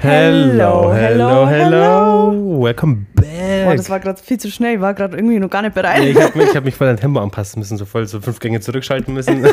[0.00, 2.62] Hello, hello, hello.
[2.62, 3.64] Welcome back.
[3.66, 4.76] Boah, das war gerade viel zu schnell.
[4.76, 5.98] Ich war gerade irgendwie noch gar nicht bereit.
[5.98, 8.38] Nee, ich habe mich, hab mich voll an Tempo anpassen müssen, so voll so fünf
[8.38, 9.44] Gänge zurückschalten müssen.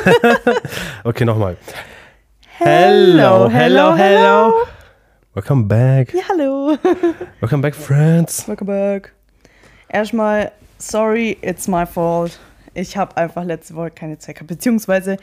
[1.04, 1.58] okay, nochmal.
[2.60, 4.54] Hello, hello, hello.
[5.34, 6.14] Welcome back.
[6.14, 6.78] Ja, hallo.
[7.40, 8.48] Welcome back, friends.
[8.48, 9.14] Welcome back.
[9.90, 12.40] Erstmal, sorry, it's my fault.
[12.76, 14.50] Ich habe einfach letzte Woche keine Zeit gehabt.
[14.50, 15.18] Beziehungsweise,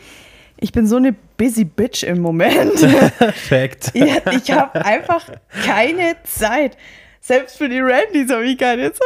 [0.62, 2.74] ich bin so eine busy bitch im Moment.
[3.18, 3.90] Perfekt.
[3.94, 5.28] Ja, ich habe einfach
[5.64, 6.76] keine Zeit.
[7.20, 9.02] Selbst für die Randys habe ich keine Zeit.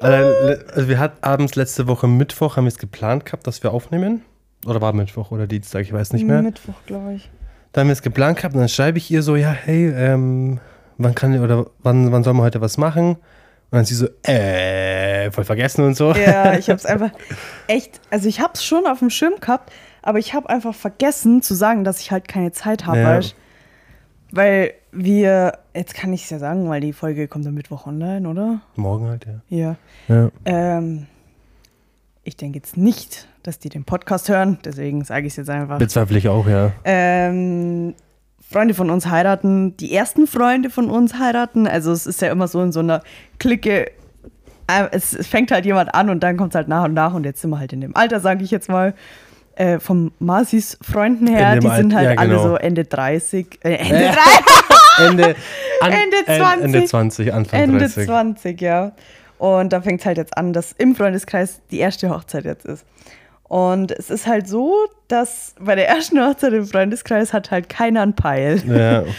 [0.00, 3.72] Also, also wir hatten abends letzte Woche Mittwoch, haben wir es geplant gehabt, dass wir
[3.72, 4.22] aufnehmen.
[4.66, 6.42] Oder war Mittwoch oder Dienstag, ich weiß nicht mehr.
[6.42, 7.30] Mittwoch, glaube ich.
[7.72, 10.60] Da haben wir es geplant gehabt und dann schreibe ich ihr so, ja, hey, ähm,
[10.98, 13.16] wann kann oder wann, wann sollen wir heute was machen?
[13.72, 16.12] Und dann sie so, äh, voll vergessen und so.
[16.12, 17.10] Ja, ich habe es einfach
[17.68, 19.72] echt, also ich habe es schon auf dem Schirm gehabt,
[20.02, 23.08] aber ich habe einfach vergessen zu sagen, dass ich halt keine Zeit habe, Ja.
[23.16, 23.34] weißt
[24.32, 28.28] Weil wir, jetzt kann ich es ja sagen, weil die Folge kommt am Mittwoch online,
[28.28, 28.60] oder?
[28.76, 29.40] Morgen halt, ja.
[29.48, 29.76] Ja.
[30.14, 30.30] ja.
[30.44, 31.06] Ähm,
[32.22, 35.78] ich denke jetzt nicht, dass die den Podcast hören, deswegen sage ich es jetzt einfach.
[35.78, 36.72] Bezweifle ich auch, ja.
[36.84, 37.94] Ähm,
[38.40, 41.66] Freunde von uns heiraten, die ersten Freunde von uns heiraten.
[41.66, 43.02] Also es ist ja immer so in so einer
[43.38, 43.86] Clique.
[44.68, 47.14] äh, Es, es fängt halt jemand an und dann kommt es halt nach und nach
[47.14, 48.94] und jetzt sind wir halt in dem Alter, sage ich jetzt mal.
[49.56, 52.42] Äh, vom Marcis Freunden her, In dem die sind Alt- halt ja, alle genau.
[52.42, 55.36] so Ende 30, äh, Ende, Äh, 30, Ende,
[55.80, 56.64] an, Ende äh, 20.
[56.64, 58.06] Ende 20, Anfang Ende 30.
[58.06, 58.92] 20, ja.
[59.38, 62.84] Und da fängt es halt jetzt an, dass im Freundeskreis die erste Hochzeit jetzt ist.
[63.44, 64.74] Und es ist halt so,
[65.08, 68.62] dass bei der ersten Hochzeit im Freundeskreis hat halt keiner einen Peil.
[68.66, 69.04] Ja.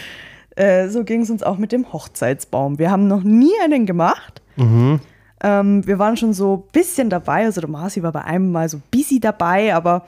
[0.54, 2.78] Äh, so ging es uns auch mit dem Hochzeitsbaum.
[2.78, 4.42] Wir haben noch nie einen gemacht.
[4.56, 5.00] Mhm.
[5.42, 7.44] Ähm, wir waren schon so ein bisschen dabei.
[7.44, 10.06] Also der Marci war bei einem mal so busy dabei, aber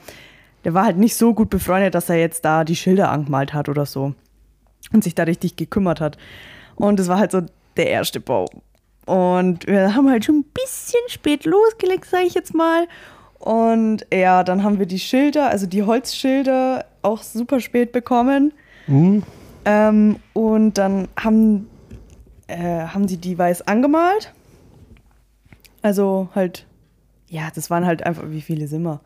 [0.63, 3.69] der war halt nicht so gut befreundet, dass er jetzt da die Schilder angemalt hat
[3.69, 4.13] oder so.
[4.91, 6.17] Und sich da richtig gekümmert hat.
[6.75, 7.41] Und es war halt so
[7.77, 8.47] der erste Baum.
[9.05, 12.87] Und wir haben halt schon ein bisschen spät losgelegt, sage ich jetzt mal.
[13.37, 18.53] Und ja, dann haben wir die Schilder, also die Holzschilder, auch super spät bekommen.
[18.87, 19.23] Mhm.
[19.65, 21.69] Ähm, und dann haben,
[22.47, 24.33] äh, haben sie die weiß angemalt.
[25.85, 26.65] Also halt,
[27.29, 29.01] ja, das waren halt einfach, wie viele sind wir?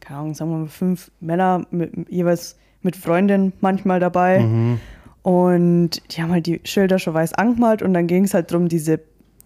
[0.00, 4.40] Keine Ahnung, sagen wir mal fünf Männer, mit, jeweils mit Freundin manchmal dabei.
[4.40, 4.80] Mhm.
[5.22, 8.68] Und die haben halt die Schilder schon weiß angemalt und dann ging es halt drum,
[8.68, 8.98] diese,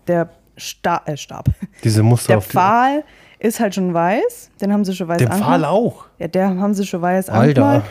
[0.07, 1.51] der Sta äh, Stab,
[1.85, 3.05] Diese Muster der auf die- Pfahl
[3.39, 5.65] ist halt schon weiß, den haben sie schon weiß Den Pfahl angemalt.
[5.67, 6.05] auch.
[6.19, 7.63] Ja, der haben sie schon weiß Alter.
[7.65, 7.85] angemalt.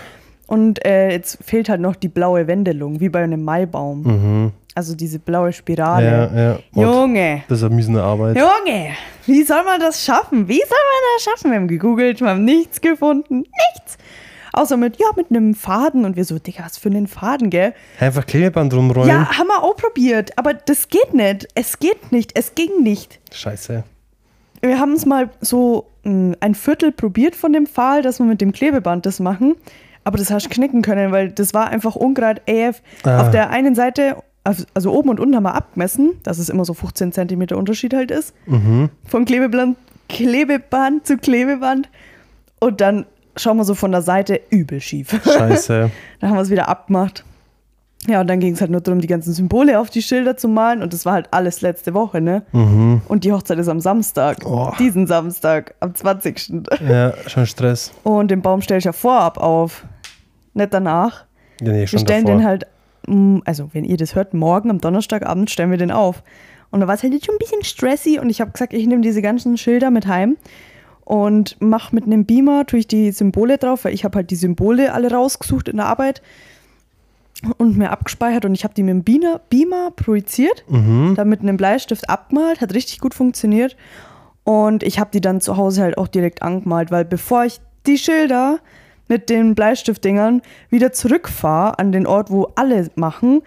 [0.49, 4.01] Und äh, jetzt fehlt halt noch die blaue Wendelung, wie bei einem Maibaum.
[4.01, 4.51] Mhm.
[4.73, 6.31] Also diese blaue Spirale.
[6.33, 6.59] Ja, ja.
[6.73, 8.35] Junge, Das ist eine miese Arbeit.
[8.35, 8.91] Junge,
[9.27, 10.47] wie soll man das schaffen?
[10.47, 11.51] Wie soll man das schaffen?
[11.51, 13.39] Wir haben gegoogelt, wir haben nichts gefunden.
[13.41, 13.97] Nichts.
[14.53, 16.03] Außer mit, ja, mit einem Faden.
[16.03, 17.73] Und wir so, Digga, was für einen Faden, gell?
[17.99, 19.07] Einfach Klebeband rumrollen.
[19.09, 20.35] Ja, haben wir auch probiert.
[20.35, 21.47] Aber das geht nicht.
[21.53, 22.31] Es geht nicht.
[22.35, 23.19] Es ging nicht.
[23.31, 23.83] Scheiße.
[24.61, 28.41] Wir haben es mal so mh, ein Viertel probiert von dem Pfahl, dass wir mit
[28.41, 29.55] dem Klebeband das machen.
[30.03, 32.81] Aber das hast du knicken können, weil das war einfach ungerade AF.
[33.03, 33.21] Ah.
[33.21, 36.65] Auf der einen Seite, also also oben und unten haben wir abgemessen, dass es immer
[36.65, 38.33] so 15 Zentimeter Unterschied halt ist.
[38.45, 38.89] Mhm.
[39.05, 39.77] Von Klebeband,
[40.07, 41.89] Klebeband zu Klebeband.
[42.59, 43.05] Und dann
[43.37, 45.19] schauen wir so von der Seite übel schief.
[45.23, 45.91] Scheiße.
[46.19, 47.23] Dann haben wir es wieder abgemacht.
[48.07, 50.47] Ja, und dann ging es halt nur darum, die ganzen Symbole auf die Schilder zu
[50.47, 50.81] malen.
[50.81, 52.43] Und das war halt alles letzte Woche, ne?
[52.53, 53.01] mhm.
[53.07, 54.45] Und die Hochzeit ist am Samstag.
[54.45, 54.71] Oh.
[54.79, 56.51] Diesen Samstag, am 20.
[56.87, 57.91] Ja, schon Stress.
[58.03, 59.85] Und den Baum stelle ich ja vorab auf.
[60.53, 61.25] Nicht danach.
[61.61, 62.39] Ja, nee, Wir schon stellen davor.
[62.39, 62.67] den halt,
[63.07, 66.23] mm, also wenn ihr das hört, morgen am Donnerstagabend stellen wir den auf.
[66.71, 68.87] Und da war es halt jetzt schon ein bisschen stressy und ich habe gesagt, ich
[68.87, 70.37] nehme diese ganzen Schilder mit heim
[71.03, 74.35] und mache mit einem Beamer, tue ich die Symbole drauf, weil ich habe halt die
[74.35, 76.21] Symbole alle rausgesucht in der Arbeit
[77.57, 81.13] und mir abgespeichert und ich habe die mit dem Beamer, Beamer projiziert, Mhm.
[81.15, 83.75] dann mit einem Bleistift abgemalt, hat richtig gut funktioniert
[84.43, 87.97] und ich habe die dann zu Hause halt auch direkt angemalt, weil bevor ich die
[87.97, 88.59] Schilder
[89.07, 93.41] mit den Bleistiftdingern wieder zurückfahre an den Ort, wo alle machen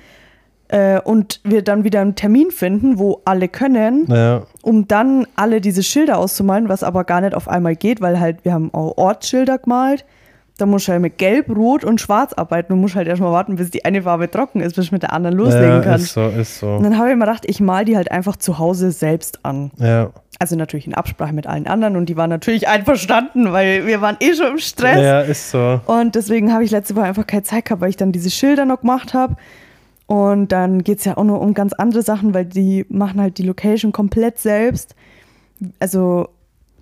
[0.68, 5.60] äh, und wir dann wieder einen Termin finden, wo alle können, Ja, um dann alle
[5.60, 8.96] diese Schilder auszumalen, was aber gar nicht auf einmal geht, weil halt wir haben auch
[8.96, 10.04] Ortsschilder gemalt.
[10.62, 12.72] Da musst du halt mit Gelb, Rot und Schwarz arbeiten.
[12.72, 15.12] Du musst halt erstmal warten, bis die eine Farbe trocken ist, bis du mit der
[15.12, 16.04] anderen loslegen ja kannst.
[16.04, 16.76] ist so, ist so.
[16.76, 19.72] Und dann habe ich mir gedacht, ich mal die halt einfach zu Hause selbst an.
[19.78, 20.10] Ja.
[20.38, 24.16] Also natürlich in Absprache mit allen anderen und die waren natürlich einverstanden, weil wir waren
[24.20, 25.02] eh schon im Stress.
[25.02, 25.80] ja, ist so.
[25.86, 28.64] Und deswegen habe ich letzte Woche einfach keine Zeit gehabt, weil ich dann diese Schilder
[28.64, 29.34] noch gemacht habe.
[30.06, 33.38] Und dann geht es ja auch nur um ganz andere Sachen, weil die machen halt
[33.38, 34.94] die Location komplett selbst.
[35.80, 36.28] Also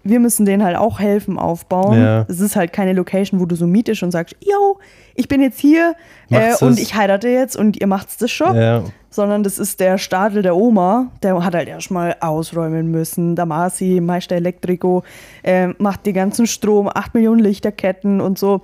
[0.03, 2.01] wir müssen denen halt auch helfen aufbauen.
[2.01, 2.27] Ja.
[2.29, 4.79] Es ist halt keine Location, wo du so mietest und sagst, yo,
[5.15, 5.95] ich bin jetzt hier
[6.31, 8.57] äh, und ich heirate jetzt und ihr macht's das schon.
[8.57, 8.83] Ja.
[9.11, 13.35] Sondern das ist der Stadel der Oma, der hat halt erstmal ausräumen müssen.
[13.37, 15.03] Damasi, Meister Elektrico,
[15.43, 18.63] äh, macht die ganzen Strom, 8 Millionen Lichterketten und so.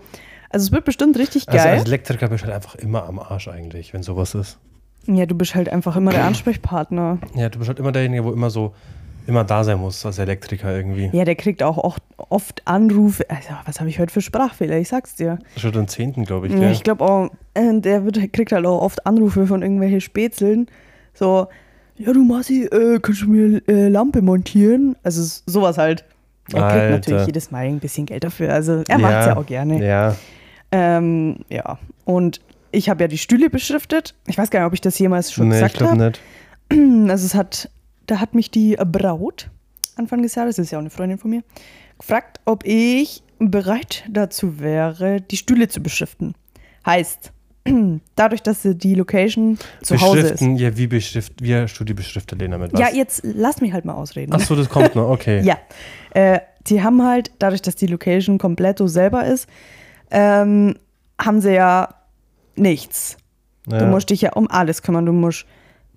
[0.48, 1.78] Also es wird bestimmt richtig Also geil.
[1.78, 4.58] als Elektriker bist du halt einfach immer am Arsch eigentlich, wenn sowas ist.
[5.06, 7.18] ja, du bist halt einfach immer der Ansprechpartner.
[7.34, 8.72] Ja, du bist halt immer derjenige, wo immer so,
[9.26, 11.10] immer da sein muss als Elektriker irgendwie.
[11.12, 11.78] Ja, der kriegt auch
[12.28, 13.24] oft, Anrufe.
[13.28, 14.76] Also, was habe ich heute für Sprachfehler?
[14.78, 15.38] Ich sag's dir.
[15.56, 16.72] Schon den zehnten, glaube ich, Ja, gell?
[16.72, 20.66] ich glaube auch, äh, der wird, kriegt halt auch oft Anrufe von irgendwelchen Spätzeln.
[21.14, 21.46] So,
[21.96, 24.96] ja, du Masi, äh, kannst du mir äh, Lampe montieren?
[25.02, 26.04] Also sowas halt.
[26.52, 26.90] Er kriegt Alter.
[26.90, 28.52] natürlich jedes Mal ein bisschen Geld dafür.
[28.52, 29.84] Also er macht's ja auch gerne.
[29.84, 30.14] Ja,
[30.70, 31.78] Ähm, ja.
[32.04, 32.40] Und
[32.70, 34.14] ich habe ja die Stühle beschriftet.
[34.26, 36.12] Ich weiß gar nicht, ob ich das jemals schon nee, ich gesagt glaube habe.
[36.70, 37.10] nicht.
[37.10, 37.70] Also es hat,
[38.06, 39.50] da hat mich die Braut
[39.96, 41.42] Anfang des Jahres, das ist ja auch eine Freundin von mir,
[41.98, 46.34] gefragt, ob ich bereit dazu wäre, die Stühle zu beschriften.
[46.84, 47.32] Heißt,
[48.14, 50.40] dadurch, dass sie die Location zu Hause ist.
[50.40, 52.80] Ja, wie beschrift, wie hast du die beschriftet, Lena, mit was?
[52.80, 54.32] Ja, jetzt lass mich halt mal ausreden.
[54.32, 55.40] Achso, das kommt noch, okay.
[55.44, 55.56] Ja.
[56.10, 59.48] Äh, die haben halt, dadurch, dass die Location komplett so selber ist,
[60.10, 60.76] ähm,
[61.18, 61.94] haben sie ja
[62.56, 63.16] nichts.
[63.70, 63.78] Ja.
[63.78, 65.06] Du musst dich ja um alles kümmern.
[65.06, 65.46] Du musst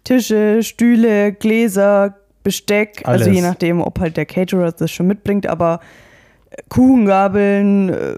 [0.03, 3.35] Tische, Stühle, Gläser, Besteck, also Alles.
[3.35, 5.81] je nachdem, ob halt der Caterer das schon mitbringt, aber
[6.49, 8.13] äh, Kuchengabeln, äh,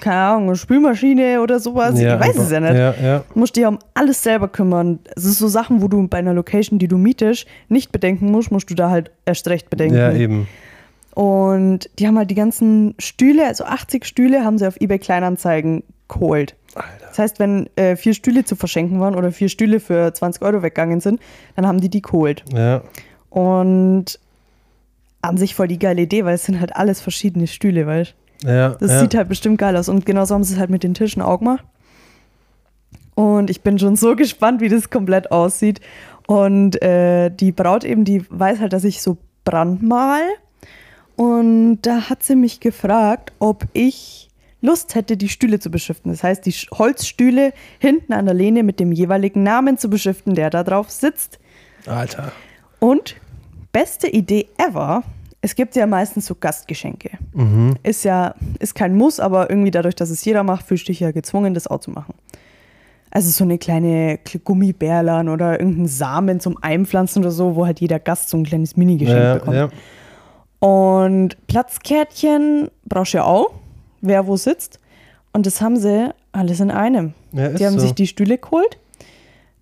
[0.00, 2.74] keine Ahnung, Spülmaschine oder sowas, ich weiß es ja nicht.
[2.74, 3.18] Ja, ja.
[3.32, 5.00] Du musst dich ja um alles selber kümmern.
[5.16, 8.52] Es ist so Sachen, wo du bei einer Location, die du mietest, nicht bedenken musst,
[8.52, 9.96] musst du da halt erst recht bedenken.
[9.96, 10.46] Ja, eben.
[11.14, 15.82] Und die haben halt die ganzen Stühle, also 80 Stühle, haben sie auf eBay Kleinanzeigen
[16.08, 16.54] geholt.
[16.74, 17.01] Alter.
[17.12, 20.62] Das heißt, wenn äh, vier Stühle zu verschenken waren oder vier Stühle für 20 Euro
[20.62, 21.20] weggegangen sind,
[21.56, 22.42] dann haben die die geholt.
[22.54, 22.80] Ja.
[23.28, 24.18] Und
[25.20, 28.14] an sich voll die geile Idee, weil es sind halt alles verschiedene Stühle, weißt
[28.44, 29.00] Ja, Das ja.
[29.00, 29.90] sieht halt bestimmt geil aus.
[29.90, 31.64] Und genauso haben sie es halt mit den Tischen auch gemacht.
[33.14, 35.82] Und ich bin schon so gespannt, wie das komplett aussieht.
[36.26, 40.22] Und äh, die Braut eben, die weiß halt, dass ich so brandmal.
[41.16, 44.21] Und da hat sie mich gefragt, ob ich
[44.62, 46.10] Lust hätte, die Stühle zu beschriften.
[46.10, 50.48] Das heißt, die Holzstühle hinten an der Lehne mit dem jeweiligen Namen zu beschriften, der
[50.50, 51.38] da drauf sitzt.
[51.86, 52.32] Alter.
[52.78, 53.16] Und
[53.72, 55.02] beste Idee ever,
[55.40, 57.10] es gibt ja meistens so Gastgeschenke.
[57.34, 57.74] Mhm.
[57.82, 61.00] Ist ja, ist kein Muss, aber irgendwie dadurch, dass es jeder macht, fühlst du dich
[61.00, 62.14] ja gezwungen, das auch zu machen.
[63.10, 67.80] Also so eine kleine Kl- Gummibärlein oder irgendeinen Samen zum Einpflanzen oder so, wo halt
[67.80, 69.56] jeder Gast so ein kleines Mini-Geschenk Ja, bekommt.
[69.56, 69.68] ja.
[70.60, 73.50] Und Platzkärtchen brauchst du ja auch,
[74.02, 74.78] wer wo sitzt.
[75.32, 77.14] Und das haben sie alles in einem.
[77.32, 77.80] Ja, die haben so.
[77.80, 78.76] sich die Stühle geholt.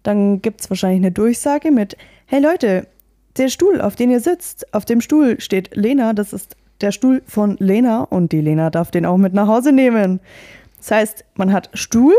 [0.03, 1.97] Dann gibt es wahrscheinlich eine Durchsage mit,
[2.27, 2.87] hey Leute,
[3.37, 7.23] der Stuhl, auf dem ihr sitzt, auf dem Stuhl steht Lena, das ist der Stuhl
[7.27, 10.19] von Lena und die Lena darf den auch mit nach Hause nehmen.
[10.79, 12.15] Das heißt, man hat Stuhl,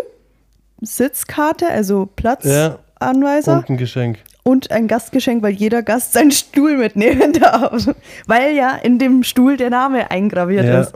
[0.81, 2.09] Sitzkarte, also Ja.
[2.15, 4.19] Platzanweiser Und ein Geschenk.
[4.43, 7.87] und ein Gastgeschenk, weil jeder Gast seinen Stuhl mitnehmen darf.
[8.27, 10.81] Weil ja in dem Stuhl der Name eingraviert Ja.
[10.81, 10.93] ist.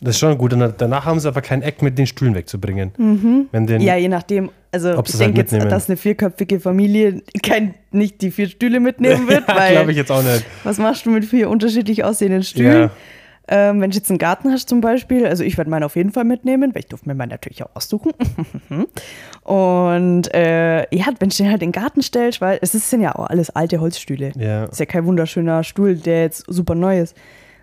[0.00, 0.52] Das ist schon gut.
[0.52, 2.92] Und danach haben sie aber kein Eck mit den Stühlen wegzubringen.
[3.52, 3.86] Wenn den, Mhm.
[3.86, 4.50] Ja, je nachdem.
[4.72, 5.70] Also ich halt denke jetzt, mitnehmen.
[5.70, 10.12] dass eine vierköpfige Familie kein, nicht die vier Stühle mitnehmen wird, weil glaube ich jetzt
[10.12, 10.44] auch nicht.
[10.64, 12.82] was machst du mit vier unterschiedlich aussehenden Stühlen?
[12.82, 12.90] Ja.
[13.52, 16.12] Ähm, wenn du jetzt einen Garten hast zum Beispiel, also ich werde meinen auf jeden
[16.12, 18.12] Fall mitnehmen, weil ich durfte mir meinen natürlich auch aussuchen.
[19.42, 23.00] Und äh, ja, wenn du den halt in den Garten stellst, weil es ist- sind
[23.02, 24.32] ja auch alles alte Holzstühle.
[24.38, 24.64] Ja.
[24.66, 27.16] Ist ja kein wunderschöner Stuhl, der jetzt super neu ist.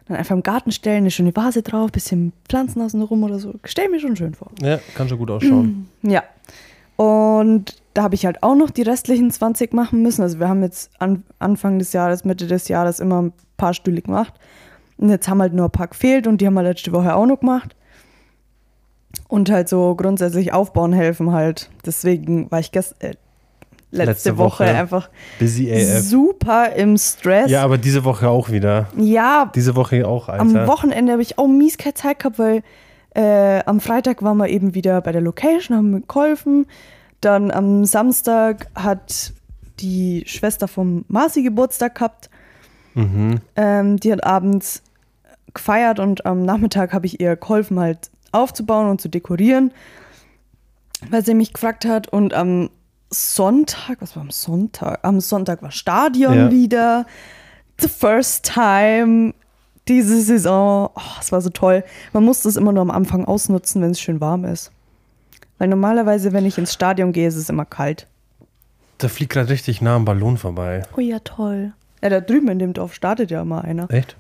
[0.08, 3.54] Dann einfach im Garten stellen, eine schöne Vase drauf, bisschen Pflanzen außen rum oder so.
[3.66, 4.50] Stell mir schon schön vor.
[4.62, 5.90] Ja, kann schon gut ausschauen.
[6.04, 6.24] Ja.
[6.96, 10.24] Und da habe ich halt auch noch die restlichen 20 machen müssen.
[10.24, 14.02] Also wir haben jetzt an, Anfang des Jahres, Mitte des Jahres immer ein paar Stühle
[14.02, 14.34] gemacht.
[14.98, 17.26] Und jetzt haben halt nur ein paar gefehlt und die haben wir letzte Woche auch
[17.28, 17.76] noch gemacht.
[19.28, 21.70] Und halt so grundsätzlich aufbauen helfen halt.
[21.86, 23.14] Deswegen war ich gest äh,
[23.92, 24.76] letzte, Letzte Woche, Woche.
[24.76, 25.10] einfach
[26.02, 27.50] super im Stress.
[27.50, 28.90] Ja, aber diese Woche auch wieder.
[28.98, 30.42] ja Diese Woche auch, Alter.
[30.42, 32.64] am Wochenende habe ich auch mies keine Zeit gehabt, weil
[33.16, 36.68] äh, am Freitag waren wir eben wieder bei der Location, haben geholfen.
[37.22, 39.34] Dann am Samstag hat
[39.80, 42.30] die Schwester vom Marci Geburtstag gehabt.
[42.94, 43.40] Mhm.
[43.56, 44.84] Ähm, die hat abends
[45.54, 49.72] gefeiert und am Nachmittag habe ich ihr geholfen, halt aufzubauen und zu dekorieren,
[51.10, 52.08] weil sie mich gefragt hat.
[52.08, 52.70] Und am
[53.10, 55.00] Sonntag, was war am Sonntag?
[55.04, 56.52] Am Sonntag war Stadion Ja.
[56.52, 57.06] wieder.
[57.80, 59.34] The first time
[59.88, 60.90] diese Saison.
[60.96, 61.84] Oh, es war so toll.
[62.14, 64.72] Man muss das immer nur am Anfang ausnutzen, wenn es schön warm ist.
[65.58, 68.08] Weil normalerweise, wenn ich ins Stadion gehe, ist es immer kalt.
[68.98, 70.84] Da fliegt gerade richtig nah am Ballon vorbei.
[70.98, 71.74] Oh ja, toll.
[72.04, 73.90] Ja, da drüben in dem Dorf startet ja immer einer.
[73.90, 74.16] Echt?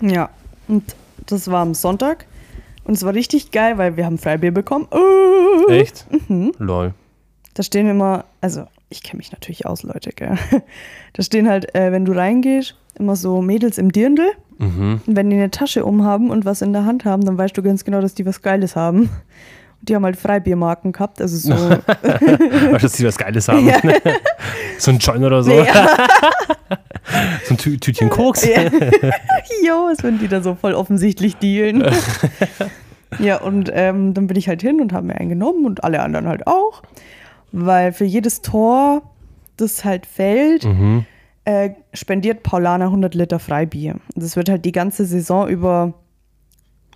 [0.00, 0.30] Ja,
[0.68, 0.94] und
[1.26, 2.26] das war am Sonntag.
[2.84, 4.86] Und es war richtig geil, weil wir haben Freibier bekommen.
[4.92, 6.06] Uh, Echt?
[6.58, 6.94] Lol.
[7.54, 10.36] Da stehen immer, also ich kenne mich natürlich aus, Leute, gell.
[11.14, 14.30] Da stehen halt, äh, wenn du reingehst, immer so Mädels im Dirndl.
[14.58, 15.00] Mhm.
[15.06, 17.62] Und wenn die eine Tasche umhaben und was in der Hand haben, dann weißt du
[17.62, 19.10] ganz genau, dass die was Geiles haben.
[19.88, 21.52] Die haben halt Freibiermarken gehabt, also so.
[21.52, 21.82] Weißt
[22.72, 23.66] du, dass die was Geiles haben?
[23.66, 23.76] Ja.
[24.78, 25.52] so ein Joint oder so.
[25.52, 25.64] ja,
[27.44, 28.44] So ein Tü Tütchen Koks.
[28.46, 28.62] ja.
[29.64, 31.84] jo, was wenn die da so voll offensichtlich dealen.
[33.18, 36.00] ja, und ähm, dann bin ich halt hin und habe mir einen genommen und alle
[36.00, 36.82] anderen halt auch.
[37.52, 39.02] Weil für jedes Tor,
[39.56, 41.04] das halt fällt, Mhm.
[41.44, 43.94] äh, spendiert Paulana 100 Liter Freibier.
[44.14, 45.92] Und Das wird halt die ganze Saison über,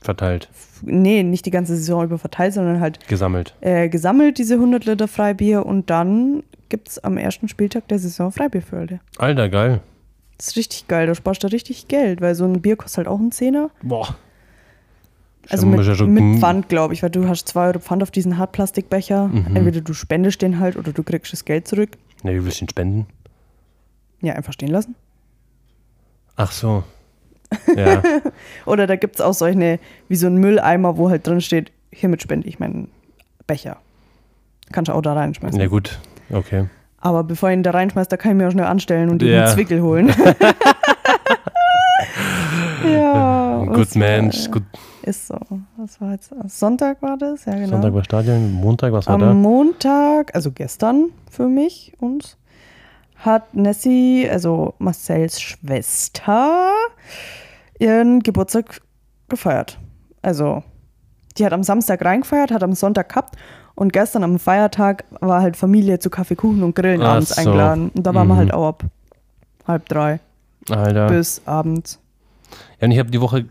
[0.00, 0.48] Verteilt.
[0.82, 3.54] nee, nicht die ganze Saison über verteilt, sondern halt Gesammelt.
[3.60, 5.66] äh, gesammelt, diese 100 Liter Freibier.
[5.66, 9.00] Und dann gibt es am ersten Spieltag der Saison Freibier für alle.
[9.18, 9.80] Alter, geil.
[10.36, 13.08] Das ist richtig geil, da sparst du richtig Geld, weil so ein Bier kostet halt
[13.08, 13.70] auch einen Zehner.
[13.82, 14.16] Boah.
[15.50, 18.36] Also mit, ja mit Pfand, glaube ich, weil du hast 2 Euro Pfand auf diesen
[18.38, 19.28] Hartplastikbecher.
[19.28, 19.56] Mhm.
[19.56, 21.96] Entweder du spendest den halt oder du kriegst das Geld zurück.
[22.22, 23.06] Ja, wie willst du ihn spenden?
[24.20, 24.94] Ja, einfach stehen lassen.
[26.36, 26.84] Ach so.
[27.76, 28.02] Ja.
[28.66, 29.78] Oder da gibt es auch solche,
[30.08, 32.90] wie so ein Mülleimer, wo halt drin steht, hiermit spende ich meinen
[33.46, 33.76] Becher.
[34.72, 35.58] Kannst du auch da reinschmeißen.
[35.60, 35.98] ja, gut.
[36.30, 36.66] Okay.
[37.00, 39.44] Aber bevor ich ihn da reinschmeißt, da kann ich mir auch schnell anstellen und Ja.
[39.44, 40.12] einen Zwickel holen.
[42.84, 43.64] ja.
[43.72, 44.44] Gut Mensch.
[44.46, 44.62] war- Gut.
[45.02, 45.38] Ist so.
[45.78, 46.34] Was war jetzt?
[46.48, 47.46] Sonntag war das?
[47.46, 47.68] Ja, genau.
[47.68, 48.52] Sonntag war Stadion.
[48.52, 49.32] Montag, was war Am da?
[49.32, 52.36] Montag, also gestern für mich, uns,
[53.16, 56.70] hat Nessie, also Marcells Schwester,
[57.78, 58.80] ihren Geburtstag
[59.28, 59.78] gefeiert.
[60.22, 60.62] Also,
[61.36, 63.36] die hat am Samstag reingefeiert, hat am Sonntag gehabt
[63.74, 67.40] und gestern am Feiertag war halt Familie zu Kaffee, Kuchen und Grillen Ach abends so.
[67.40, 67.90] eingeladen.
[67.94, 68.38] Und da waren wir Mhm.
[68.38, 68.84] halt auch ab
[69.66, 70.20] halb drei
[70.70, 71.06] Alter.
[71.08, 72.00] bis abends.
[72.80, 73.44] Ja, und ich habe die Woche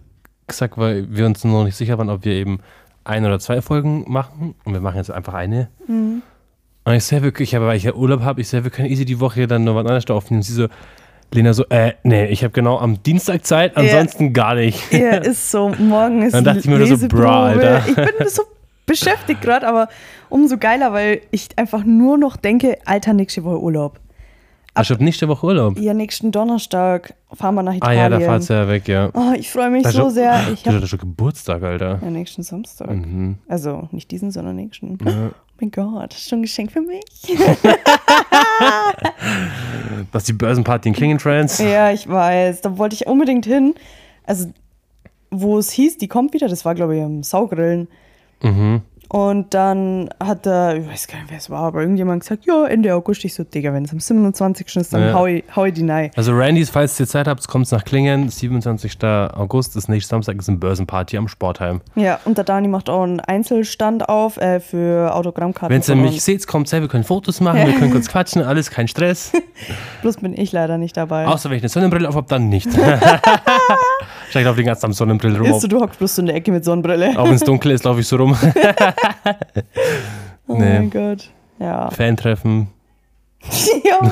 [0.48, 2.60] gesagt, weil wir uns noch nicht sicher waren, ob wir eben
[3.03, 4.55] ein oder zwei Folgen machen.
[4.65, 5.69] Und wir machen jetzt einfach eine.
[5.88, 6.22] Mhm.
[6.84, 9.19] Und ich sehe wirklich, weil ich ja Urlaub habe, ich sehe, wir können easy die
[9.19, 10.39] Woche dann noch was anderes aufnehmen.
[10.39, 10.67] Und sie so,
[11.34, 13.84] Lena so, äh, nee, ich habe genau am Dienstag Zeit, Ja.
[13.84, 14.91] ansonsten gar nicht.
[14.93, 15.69] Ja, ist so.
[15.77, 17.81] Morgen ist Dann dachte ich mir nur so, bra, Alter.
[17.88, 18.43] Ich bin so
[18.86, 19.89] beschäftigt gerade, aber
[20.29, 24.00] umso geiler, weil ich einfach nur noch denke, Alter, nächste Woche Urlaub.
[24.74, 25.77] Ach, ich habe nächste Woche Urlaub.
[25.79, 28.00] Ja, nächsten Donnerstag fahren wir nach Ah Italien.
[28.00, 29.10] ja, da fahrt's ja weg, ja.
[29.13, 30.39] Oh, ich freue mich Da so schon- sehr.
[30.53, 32.00] Ich Du hast schon Geburtstag, Alter.
[32.01, 32.89] ja, nächsten Samstag.
[32.91, 33.38] Mhm.
[33.50, 34.98] Also nicht diesen, sondern nächsten.
[35.03, 35.31] Ja.
[35.58, 37.02] Oh mein Gott, schon ein Geschenk für mich.
[40.12, 41.58] Was die Börsenparty in Klingen Friends?
[41.58, 42.62] ja, ich weiß.
[42.62, 43.74] Da wollte ich unbedingt hin.
[44.24, 44.52] Also,
[45.32, 47.88] wo es hieß, die kommt wieder, das war, glaube ich, am Saugrillen.
[48.44, 48.84] Mhm.
[49.10, 52.66] Und dann hat er, ich weiß gar nicht, wer es war, aber irgendjemand gesagt, ja,
[52.66, 53.24] Ende August.
[53.26, 54.76] Ich so, Digga, wenn es am 27.
[54.76, 55.14] ist, dann Ja.
[55.14, 56.12] hau, ich, hau ich die rein.
[56.16, 58.30] Also Randys, falls ihr Zeit habt, kommt nach Klingen.
[58.30, 58.98] 27.
[59.04, 61.82] August ist nächsten Samstag, ist eine Börsenparty am Sportheim.
[61.96, 65.76] Ja, und der Dani macht auch einen Einzelstand auf äh, für Autogrammkarten.
[65.88, 68.70] Wenn ihr mich seht, kommt sehr, wir können Fotos machen, wir können kurz quatschen, alles,
[68.72, 69.32] kein Stress.
[70.02, 71.28] Bloß bin ich leider nicht dabei.
[71.28, 72.68] Außer wenn ich eine Sonnenbrille auf habe, dann nicht.
[74.30, 75.48] Steigt auf den ganzen Tag Sonnenbrille rum.
[75.52, 77.18] Ist so, du hockst bloß so in der Ecke mit Sonnenbrille.
[77.18, 78.36] Auch wenn es dunkel ist, laufe ich so rum.
[80.50, 80.80] Oh nee.
[80.80, 81.30] mein Gott.
[81.60, 81.92] Ja.
[81.92, 82.70] Fan-Treffen.
[83.84, 84.00] ja.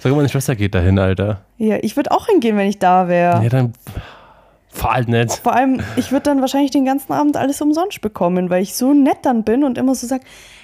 [0.00, 1.42] Sag mal, meine Schwester geht dahin, Alter.
[1.58, 3.42] ja, ich würde auch hingehen, wenn ich da wäre.
[3.42, 3.74] Ja, dann
[4.70, 5.34] fahr halt nicht.
[5.34, 8.94] Vor allem, ich würde dann wahrscheinlich den ganzen Abend alles umsonst bekommen, weil ich so
[8.94, 10.22] nett dann bin und immer so sag,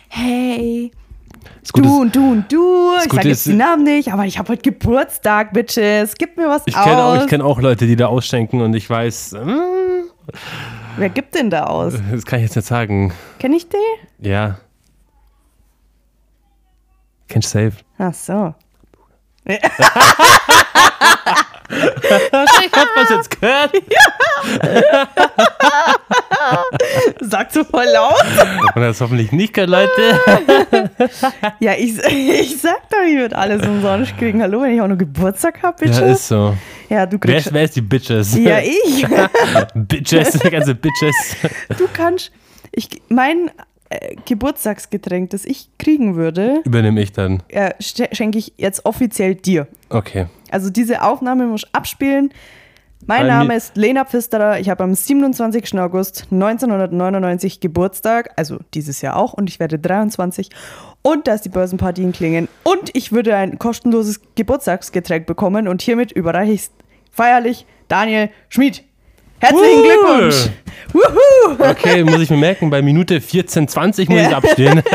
[0.08, 0.90] hey,
[1.72, 2.96] Gute du und du und du.
[3.04, 6.14] Ich sage jetzt die Namen nicht, aber ich habe heute Geburtstag, Bitches.
[6.16, 7.24] Gib mir was ich kenne auch, aus.
[7.24, 10.10] ich kenn auch Leute, die da ausschenken und ich weiß, hm,
[10.96, 11.94] Wer gibt denn da aus?
[12.10, 13.12] das kann ich jetzt nicht sagen.
[13.38, 13.80] Kenn ich den?
[14.18, 14.58] Ja.
[17.28, 17.84] Kennst du safe?
[17.98, 18.54] Ach so.
[19.46, 19.62] ich
[22.72, 23.72] hab was jetzt gehört.
[27.20, 28.14] Sag so voll laut.
[28.74, 30.20] Und das hoffentlich nicht gehört, Leute.
[31.60, 34.42] Ja, ich, ich sag doch, ich würde alles umsonst kriegen.
[34.42, 36.18] Hallo, wenn ich auch noch Geburtstag habe, Ja, Bitches.
[36.20, 36.56] ist so.
[36.88, 37.46] Ja, du Wer kriegst.
[37.46, 38.34] ist, wer ist die Bitches?
[38.36, 39.06] ja, ich.
[39.74, 41.36] Bitches, die ganze Bitches.
[41.78, 42.30] Du kannst.
[42.72, 43.50] Ich, mein
[43.90, 47.42] äh, Geburtstagsgetränk, das ich kriegen würde, Übernehme ich dann.
[47.48, 49.66] äh, sch- schenke ich jetzt offiziell dir.
[49.90, 50.26] Okay.
[50.50, 52.32] Also diese Aufnahme muss ich abspielen.
[53.06, 54.60] Mein Bei Name ist Lena Pfisterer.
[54.60, 55.78] Ich habe am 27.
[55.78, 60.48] August 1999 Geburtstag, also dieses Jahr auch, und ich werde 23.
[61.02, 62.48] Und da ist die Börsenparty in Klingen.
[62.62, 66.70] Und ich würde ein kostenloses Geburtstagsgetränk bekommen und hiermit überreiche ich es
[67.10, 68.84] feierlich Daniel Schmid.
[69.40, 69.82] Herzlichen.
[69.82, 70.48] Glückwunsch!
[70.92, 71.56] Wuhu!
[71.58, 74.36] Okay, muss ich mir merken, bei Minute 14, 20 muss ich Ja.
[74.38, 74.82] abstehen.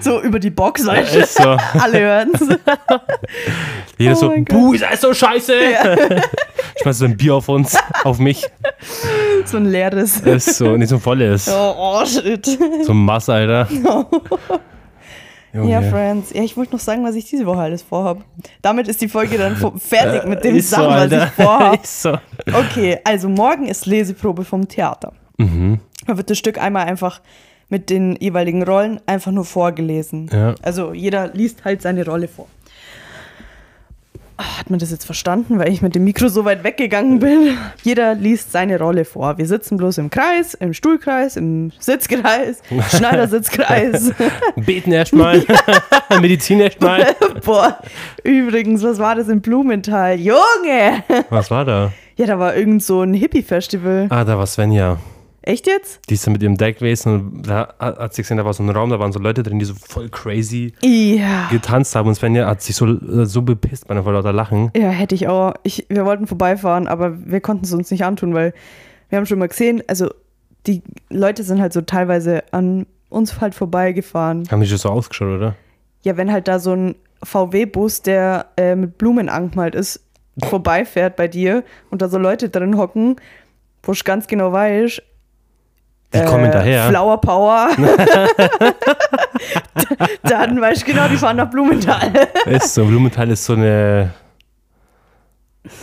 [0.00, 0.90] So über die Box, du?
[0.92, 1.42] Ist so.
[1.78, 2.40] Alle hören's.
[3.98, 5.52] Jeder Oh so, buh, ist alles so scheiße.
[6.82, 8.46] Schmeißt so ein Bier auf uns, auf mich.
[9.44, 10.20] So ein leeres.
[10.20, 11.48] Ist so, nicht so ein volles.
[11.52, 12.46] Oh, oh shit.
[12.84, 13.68] So ein Mass, Alter.
[15.52, 15.70] Junge.
[15.70, 16.32] Ja, Friends.
[16.32, 18.18] Ja, ich wollte noch sagen, was ich diese Woche alles vorhab.
[18.62, 21.24] Damit ist die Folge dann fertig mit dem so, Sachen, was Alter.
[21.26, 21.74] ich vorhab.
[21.84, 22.18] Ist so.
[22.52, 25.12] Okay, also morgen ist Leseprobe vom Theater.
[25.38, 25.80] Mhm.
[26.06, 27.20] Da wird das Stück einmal einfach
[27.68, 30.28] mit den jeweiligen Rollen einfach nur vorgelesen.
[30.32, 30.54] Ja.
[30.62, 32.46] Also jeder liest halt seine Rolle vor.
[34.42, 37.58] Ah, Hat man das jetzt verstanden, weil ich mit dem Mikro so weit weggegangen bin?
[37.82, 39.36] Jeder liest seine Rolle vor.
[39.36, 42.62] Wir sitzen bloß im Kreis, im Stuhlkreis, im Sitzkreis,
[42.96, 44.12] Schneidersitzkreis.
[44.56, 45.44] Beten erstmal.
[46.22, 47.14] Medizin erstmal.
[47.44, 47.78] Boah,
[48.24, 50.18] übrigens, was war das im Blumenthal?
[50.18, 51.04] Junge!
[51.28, 51.92] Was war da?
[52.16, 54.06] Ja, da war irgend so ein Hippie-Festival.
[54.08, 54.96] Ah, da war Svenja.
[55.42, 56.00] Echt jetzt?
[56.10, 58.62] Die ist dann mit ihrem Deck gewesen und da hat sie gesehen, da war so
[58.62, 61.48] ein Raum, da waren so Leute drin, die so voll crazy Ja.
[61.50, 64.70] getanzt haben und Svenja hat sich so, so bepisst bei vor lauter Lachen.
[64.76, 65.54] Ja, hätte ich auch.
[65.62, 68.52] Ich, wir wollten vorbeifahren, aber wir konnten es uns nicht antun, weil
[69.08, 70.10] wir haben schon mal gesehen, also
[70.66, 74.46] die Leute sind halt so teilweise an uns halt vorbeigefahren.
[74.50, 75.56] Haben die schon so ausgeschaut, oder?
[76.02, 80.00] Ja, wenn halt da so ein VW-Bus, der äh, mit Blumen angemalt ist,
[80.44, 83.16] vorbeifährt bei dir und da so Leute drin hocken,
[83.82, 85.00] wo ich ganz genau weiß,
[86.12, 86.88] Die kommen daher.
[86.88, 87.68] Flower Power.
[90.24, 92.10] Dann weißt du genau, die fahren nach Blumenthal.
[92.46, 94.12] Ist so, Blumenthal ist so eine.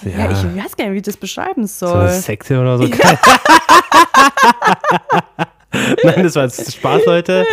[0.03, 2.01] Ja, Ja, ich weiß gar nicht, wie ich das beschreiben so soll.
[2.01, 2.83] eine Sekte oder so.
[6.03, 7.45] Nein, das war jetzt Spaß, Leute.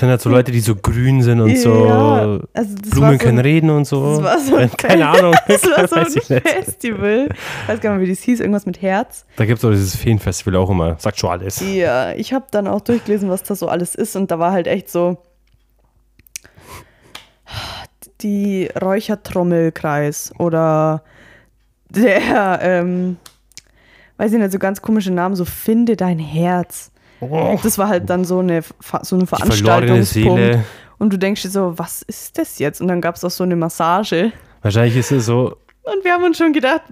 [0.00, 1.84] Das sind halt so Leute, die so grün sind und so.
[1.84, 4.16] Ja, also Blumen war so können ein- reden und so.
[4.16, 5.34] Das war so ein Keine Ahnung.
[5.46, 5.96] Das war so
[6.34, 6.40] ein.
[6.40, 7.28] Festival.
[7.64, 9.26] Ich weiß gar nicht, wie das hieß, irgendwas mit Herz.
[9.36, 10.96] Da gibt es auch dieses Feenfestival auch immer.
[10.98, 11.60] Sagt schon alles.
[11.60, 14.66] Ja, ich habe dann auch durchgelesen, was das so alles ist und da war halt
[14.68, 15.18] echt so
[18.22, 21.02] die Räuchertrommelkreis oder
[21.90, 23.16] der, ähm,
[24.16, 26.89] weiß ich nicht, so ganz komische Namen, so Finde dein Herz.
[27.62, 28.62] Das war halt dann so eine,
[29.02, 29.26] so eine.
[30.04, 30.64] Seele.
[30.98, 32.80] Und du denkst dir so, was ist das jetzt?
[32.80, 34.32] Und dann gab es auch so eine Massage.
[34.62, 36.82] Wahrscheinlich ist es so, Und wir haben uns schon gedacht,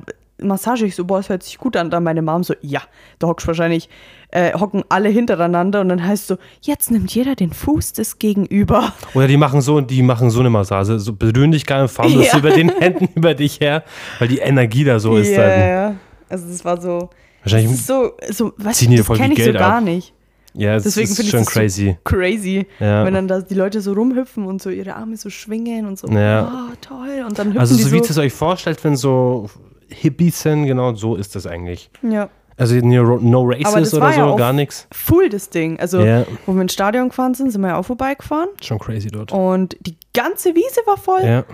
[0.41, 1.91] Massage, ich so, boah, es hört sich gut an.
[1.91, 2.81] Dann meine Mom so, ja,
[3.19, 3.89] da hockst wahrscheinlich,
[4.31, 8.93] äh, hocken alle hintereinander und dann heißt so, jetzt nimmt jeder den Fuß des Gegenüber.
[9.15, 12.15] Oder die machen so, die machen so eine Massage, so berühren dich gar nicht, fahren
[12.17, 12.39] das Ja.
[12.39, 13.83] über den Händen über dich her,
[14.21, 15.31] weil die Energie da so ist.
[15.31, 15.69] ja, Dann.
[15.69, 15.95] ja.
[16.29, 17.11] Also das war so,
[17.43, 19.85] Wahrscheinlich, so, so was, ziehen die das voll kenne viel ich so Geld gar ab.
[19.85, 20.13] nicht.
[20.55, 21.97] Ja, es Deswegen ist finde ich schon das so crazy.
[22.05, 23.05] Crazy, Ja.
[23.05, 26.09] wenn dann da die Leute so rumhüpfen und so ihre Arme so schwingen und so,
[26.09, 26.69] Ja.
[26.71, 27.25] oh, toll.
[27.27, 27.93] Und dann hüpfen Also so so.
[27.93, 29.49] wie ihr es euch vorstellt, wenn so
[29.89, 31.91] Hippies sind, genau so ist das eigentlich.
[32.03, 32.29] ja.
[32.61, 34.89] Also no, no Races das oder ja so, auch gar nichts.
[34.91, 35.79] Full das Ding.
[35.79, 36.25] Also, Ja.
[36.45, 38.49] wo wir ins Stadion gefahren sind, sind wir ja auch vorbeigefahren.
[38.61, 39.31] Schon crazy dort.
[39.31, 41.23] Und die ganze Wiese war voll.
[41.23, 41.45] Ja,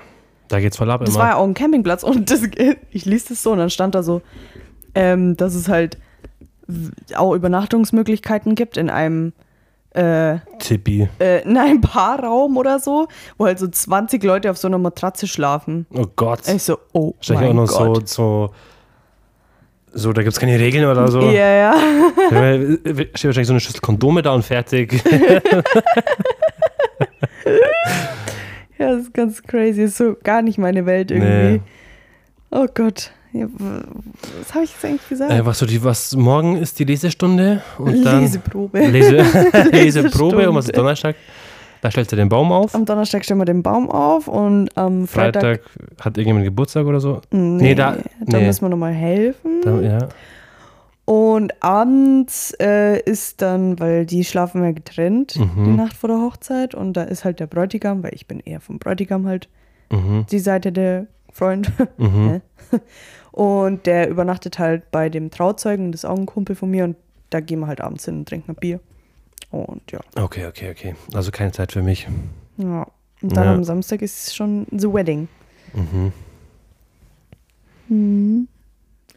[0.48, 1.18] da geht's voll ab Das immer.
[1.24, 2.40] war ja auch ein Campingplatz und das,
[2.90, 4.22] ich ließ das so und dann stand da so,
[4.94, 5.98] ähm, dass es halt
[7.16, 9.32] auch Übernachtungsmöglichkeiten gibt in einem,
[9.90, 11.08] äh, Tippi.
[11.20, 13.06] äh, in einem Paarraum oder so,
[13.38, 15.86] wo halt so 20 Leute auf so einer Matratze schlafen.
[15.94, 16.40] Oh Gott.
[16.48, 18.08] Ich so, oh Wahrscheinlich mein auch noch Gott.
[18.08, 18.54] so, so,
[19.96, 21.20] so, da gibt's keine Regeln oder so.
[21.20, 21.74] Ja, ja.
[22.30, 25.00] Da steht wahrscheinlich so eine Schüssel Kondome da und fertig.
[28.78, 29.82] Ja, das ist ganz crazy.
[29.82, 31.58] Ist so gar nicht meine Welt irgendwie.
[31.58, 31.60] Nee.
[32.50, 33.12] Oh Gott.
[33.34, 35.32] Was habe ich jetzt eigentlich gesagt?
[35.32, 38.78] Äh, was so die, was morgen ist die Lesestunde und dann Leseprobe.
[38.86, 39.16] Lese,
[39.72, 41.16] Leseprobe und was ist Donnerstag?
[41.80, 42.74] Da stellst du den Baum auf.
[42.74, 45.42] Am Donnerstag stellen wir den Baum auf und am Freitag.
[45.42, 45.60] Freitag
[46.00, 47.20] hat irgendjemand Geburtstag oder so.
[47.30, 48.46] nee, Nee, da- da nee.
[48.46, 49.60] müssen wir nochmal helfen.
[49.62, 50.08] Da, ja.
[51.04, 55.64] Und abends äh, ist dann, weil die schlafen ja getrennt, Mhm.
[55.64, 56.74] die Nacht vor der Hochzeit.
[56.74, 59.48] Und da ist halt der Bräutigam, weil ich bin eher vom Bräutigam halt,
[59.92, 60.24] Mhm.
[60.30, 61.70] die Seite der Freund.
[61.98, 62.40] Mhm.
[63.34, 66.84] Und der übernachtet halt bei dem Trauzeugen, das ist auch ein Kumpel von mir.
[66.84, 66.96] Und
[67.30, 68.78] da gehen wir halt abends hin und trinken ein Bier.
[69.50, 69.98] Und ja.
[70.16, 70.94] Okay, okay, okay.
[71.14, 72.06] Also keine Zeit für mich.
[72.58, 72.86] ja.
[73.22, 73.54] Und dann Ja.
[73.54, 75.28] am Samstag ist schon The Wedding.
[75.72, 76.12] Mhm.
[77.88, 78.48] Mhm.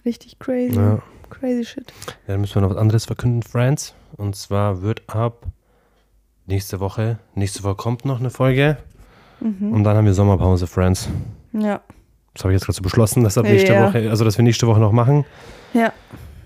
[0.05, 0.75] Richtig crazy.
[0.77, 1.01] Ja.
[1.29, 1.91] Crazy shit.
[2.07, 3.93] Ja, dann müssen wir noch was anderes verkünden, Friends.
[4.15, 5.45] Und zwar wird ab
[6.45, 8.77] nächste Woche, nächste Woche kommt noch eine Folge.
[9.41, 9.73] Mhm.
[9.73, 11.09] Und dann haben wir Sommerpause, Friends.
[11.53, 11.81] Ja.
[12.37, 13.87] Das habe ich jetzt gerade so beschlossen, dass ab nächste Ja.
[13.87, 15.25] Woche, also dass wir nächste Woche noch machen.
[15.73, 15.91] Ja.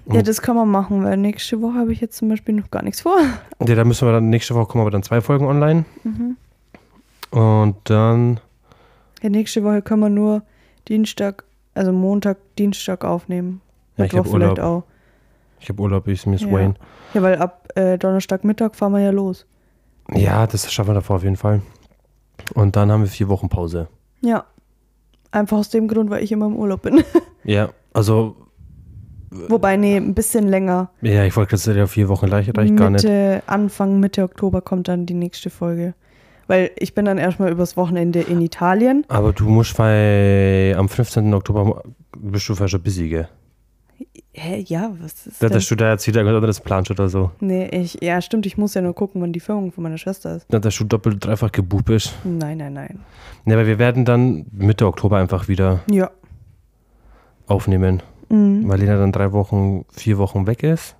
[0.05, 2.71] Ja, Und- das kann man machen, weil nächste Woche habe ich jetzt zum Beispiel noch
[2.71, 3.17] gar nichts vor.
[3.67, 5.83] Ja, da müssen wir dann nächste Woche kommen aber dann zwei Folgen online.
[6.03, 6.37] Mhm.
[7.37, 8.39] Und dann,
[9.21, 10.43] Ja, nächste Woche können wir nur
[10.87, 11.43] Dienstag,
[11.75, 13.61] also Montag, Dienstag aufnehmen.
[13.97, 14.83] Ja, ich Mittwoch hab vielleicht Urlaub.
[14.83, 14.83] auch.
[15.59, 16.51] Ich habe Urlaub, ich Miss Ja.
[16.51, 16.73] Wayne.
[17.13, 19.45] Ja, weil ab äh, Donnerstagmittag fahren wir ja los.
[20.13, 21.61] Ja, das schaffen wir davor auf jeden Fall.
[22.55, 23.87] Und dann haben wir vier Wochen Pause.
[24.21, 24.45] Ja.
[25.31, 27.03] Einfach aus dem Grund, weil ich immer im Urlaub bin.
[27.43, 28.35] Ja, also,
[29.31, 30.91] Wobei, nee, ein bisschen länger.
[31.01, 33.07] ja, ich wollte gerade ja, vier Wochen reicht, reicht gar nicht.
[33.47, 35.95] Anfang, Mitte Oktober kommt dann die nächste Folge.
[36.45, 39.05] Weil ich bin dann erstmal übers Wochenende in Italien.
[39.07, 41.33] Aber du musst, weil am 15.
[41.33, 41.81] Oktober
[42.17, 43.29] bist du vielleicht schon busy, gell?
[44.33, 45.55] Hä, ja, was ist Da, denn?
[45.57, 47.31] dass du da jetzt wieder irgendwas anderes planst oder so.
[47.39, 50.35] Nee, ich, ja, stimmt, ich muss ja nur gucken, wann die Firmung von meiner Schwester
[50.37, 50.45] ist.
[50.49, 52.13] Da, dass du doppelt, dreifach gebucht bist.
[52.23, 52.99] Nein, nein, nein.
[53.45, 56.09] Ja, aber wir werden dann Mitte Oktober einfach wieder Ja.
[57.47, 58.01] aufnehmen.
[58.29, 58.67] Mhm.
[58.69, 60.95] Weil Lena dann drei Wochen, vier Wochen weg ist.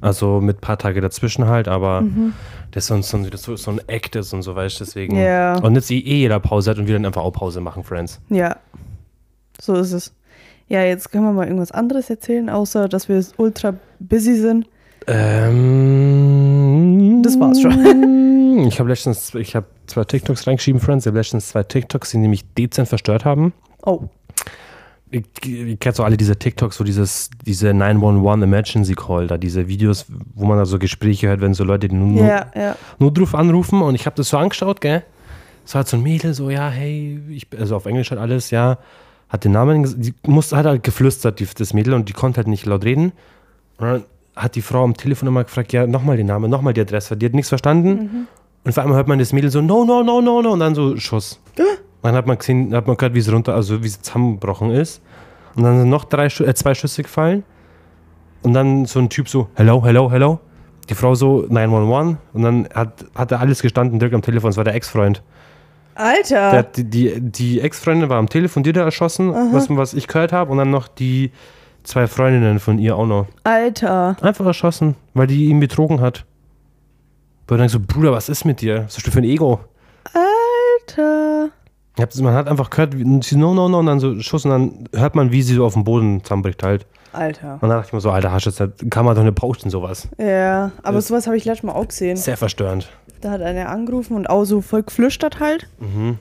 [0.00, 2.34] Also mit ein paar Tage dazwischen halt, aber Mhm.
[2.72, 5.16] das ist sonst so, das so, so ein Act ist und so, weißt du, deswegen.
[5.16, 5.56] Ja.
[5.58, 8.20] Und jetzt eh jeder Pause hat und wir dann einfach auch Pause machen, Friends.
[8.28, 8.56] Ja,
[9.60, 10.12] so ist es.
[10.68, 14.66] Ja, jetzt können wir mal irgendwas anderes erzählen, außer dass wir ultra busy sind.
[15.06, 18.20] Ähm, Das war's schon.
[18.68, 21.04] Ich habe letztens, ich habe zwei TikToks reingeschrieben, Friends.
[21.04, 23.52] Ich habe letztens zwei TikToks, die nämlich dezent verstört haben.
[23.84, 24.02] Oh,
[25.10, 29.68] Ihr, ihr kennt so alle diese TikToks, so dieses, diese 911 Emergency Call, da diese
[29.68, 32.74] Videos, wo man da so Gespräche hört, wenn so Leute die nur, ja, ja.
[32.98, 35.04] nur drauf anrufen und ich habe das so angeschaut, gell?
[35.64, 38.50] Es war halt so ein Mädel, so, ja, hey, ich, also auf Englisch halt alles,
[38.50, 38.78] ja,
[39.28, 42.48] hat den Namen, die musste, hat halt geflüstert, die, das Mädel, und die konnte halt
[42.48, 43.12] nicht laut reden.
[43.78, 44.04] Und dann
[44.36, 47.16] hat die Frau am Telefon immer gefragt, ja, nochmal den Namen, nochmal die Adresse.
[47.16, 48.26] Die hat nichts verstanden.
[48.64, 50.74] Und vor allem hört man das Mädel so, no, no, no, no, no, und dann
[50.74, 51.40] so Schuss.
[52.02, 55.02] Dann hat man gesehen, hat man gehört, wie es runter, also wie es zusammengebrochen ist.
[55.56, 57.44] Und dann sind noch drei, äh, zwei Schüsse gefallen.
[58.42, 60.38] Und dann so ein Typ so, hello, hello, hello.
[60.88, 62.18] Die Frau so, 911.
[62.34, 64.50] Und dann hat, hat er alles gestanden, direkt am Telefon.
[64.50, 65.22] Es war der Ex-Freund.
[65.96, 66.52] Der Alter!
[66.52, 70.32] hat die, die, die Ex-Freundin war am Telefon, die er erschossen, was, was ich gehört
[70.32, 70.50] habe.
[70.52, 71.30] Und dann noch die
[71.84, 73.26] zwei Freundinnen von ihr auch noch.
[73.44, 74.16] Alter!
[74.20, 76.24] Einfach erschossen, weil die ihn betrogen hat.
[77.42, 78.84] Ich denke so, Bruder, was ist mit dir?
[78.86, 79.60] Was hast du für ein Ego?
[80.88, 81.50] Alter!
[81.98, 84.88] Hab, man hat einfach gehört, sie no, no, no, und dann so Schuss und dann
[84.98, 86.86] hört man, wie sie so auf dem Boden zusammenbricht halt.
[87.12, 87.54] Alter.
[87.54, 89.70] Und dann dachte ich mir so, Alter, hast du jetzt kann man doch nicht posten,
[89.70, 90.08] sowas.
[90.18, 92.16] Ja, aber Das- sowas habe ich letztes Mal auch gesehen.
[92.16, 92.88] Sehr verstörend.
[93.24, 95.66] Da hat einer angerufen und auch so voll geflüstert halt.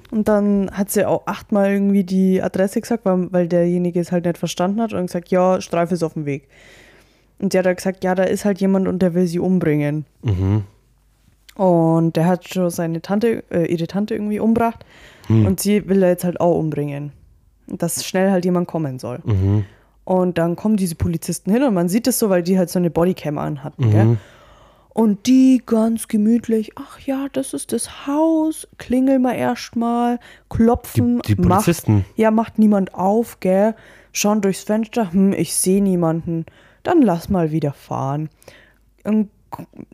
[0.10, 4.24] Und dann hat sie auch achtmal irgendwie die Adresse gesagt, weil, weil derjenige es halt
[4.24, 6.48] nicht verstanden hat und gesagt, ja, Streife ist auf dem Weg.
[7.40, 10.06] Und die hat dann gesagt, ja, da ist halt jemand und der will sie umbringen.
[10.22, 10.64] Mhm.
[11.56, 14.86] Und der hat schon seine Tante, äh, ihre Tante irgendwie umgebracht.
[15.28, 17.12] Und sie will er jetzt halt auch umbringen.
[17.68, 19.20] Dass schnell halt jemand kommen soll.
[19.26, 19.66] Mhm.
[20.06, 22.80] Und dann kommen diese Polizisten hin und man sieht es so, weil die halt so
[22.80, 23.92] eine Bodycam anhatten.
[23.92, 24.18] Gell?
[24.94, 31.20] Und die ganz gemütlich, ach ja, das ist das Haus, klingel mal erstmal, klopfen.
[31.26, 32.06] Die, die macht, Polizisten.
[32.16, 33.76] ja, macht niemand auf, gell?
[34.12, 36.46] Schauen durchs Fenster, hm, ich sehe niemanden.
[36.84, 38.30] Dann lass mal wieder fahren.
[39.04, 39.30] Und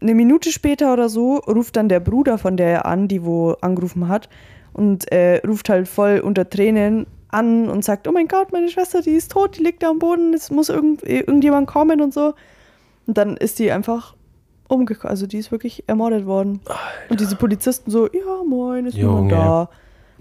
[0.01, 4.09] eine Minute später oder so ruft dann der Bruder von der an, die wo angerufen
[4.09, 4.29] hat,
[4.73, 9.01] und äh, ruft halt voll unter Tränen an und sagt, oh mein Gott, meine Schwester,
[9.01, 12.33] die ist tot, die liegt da am Boden, es muss irgend, irgendjemand kommen und so.
[13.07, 14.15] Und dann ist die einfach
[14.69, 16.61] umgekommen, also die ist wirklich ermordet worden.
[17.09, 19.27] Und diese Polizisten so, ja moin, ist Junge.
[19.27, 19.69] niemand da.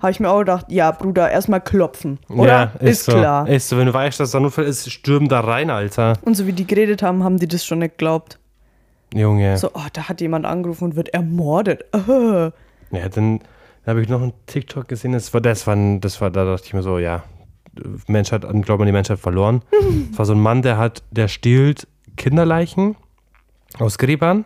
[0.01, 2.73] Habe ich mir auch gedacht, ja Bruder, erstmal klopfen, oder?
[2.81, 3.13] Ja, ist so.
[3.13, 3.49] klar.
[3.49, 6.15] Ist so, wenn du weißt, dass da Notfall ist, stürm da rein, Alter.
[6.23, 8.39] Und so wie die geredet haben, haben die das schon nicht geglaubt.
[9.13, 9.57] Junge.
[9.57, 11.85] So, oh, da hat jemand angerufen und wird ermordet.
[11.93, 12.51] Äh.
[12.91, 13.41] Ja, dann
[13.87, 16.73] habe ich noch einen TikTok gesehen, das war, das war, das war, da dachte ich
[16.73, 17.23] mir so, ja,
[18.07, 19.63] Menschheit, glaube man, die Menschheit verloren.
[20.11, 22.97] Es war so ein Mann, der hat, der stiehlt Kinderleichen
[23.79, 24.45] aus Gräbern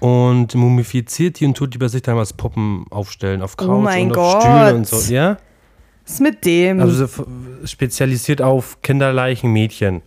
[0.00, 3.80] und mumifiziert die und tut die bei sich dann als Puppen aufstellen, auf Couch Oh
[3.80, 4.42] mein und auf.
[4.42, 5.12] Stühle und so.
[5.12, 5.36] Ja?
[6.04, 6.80] Was ist mit dem?
[6.80, 7.06] Also
[7.64, 10.02] spezialisiert auf Kinderleichen Mädchen.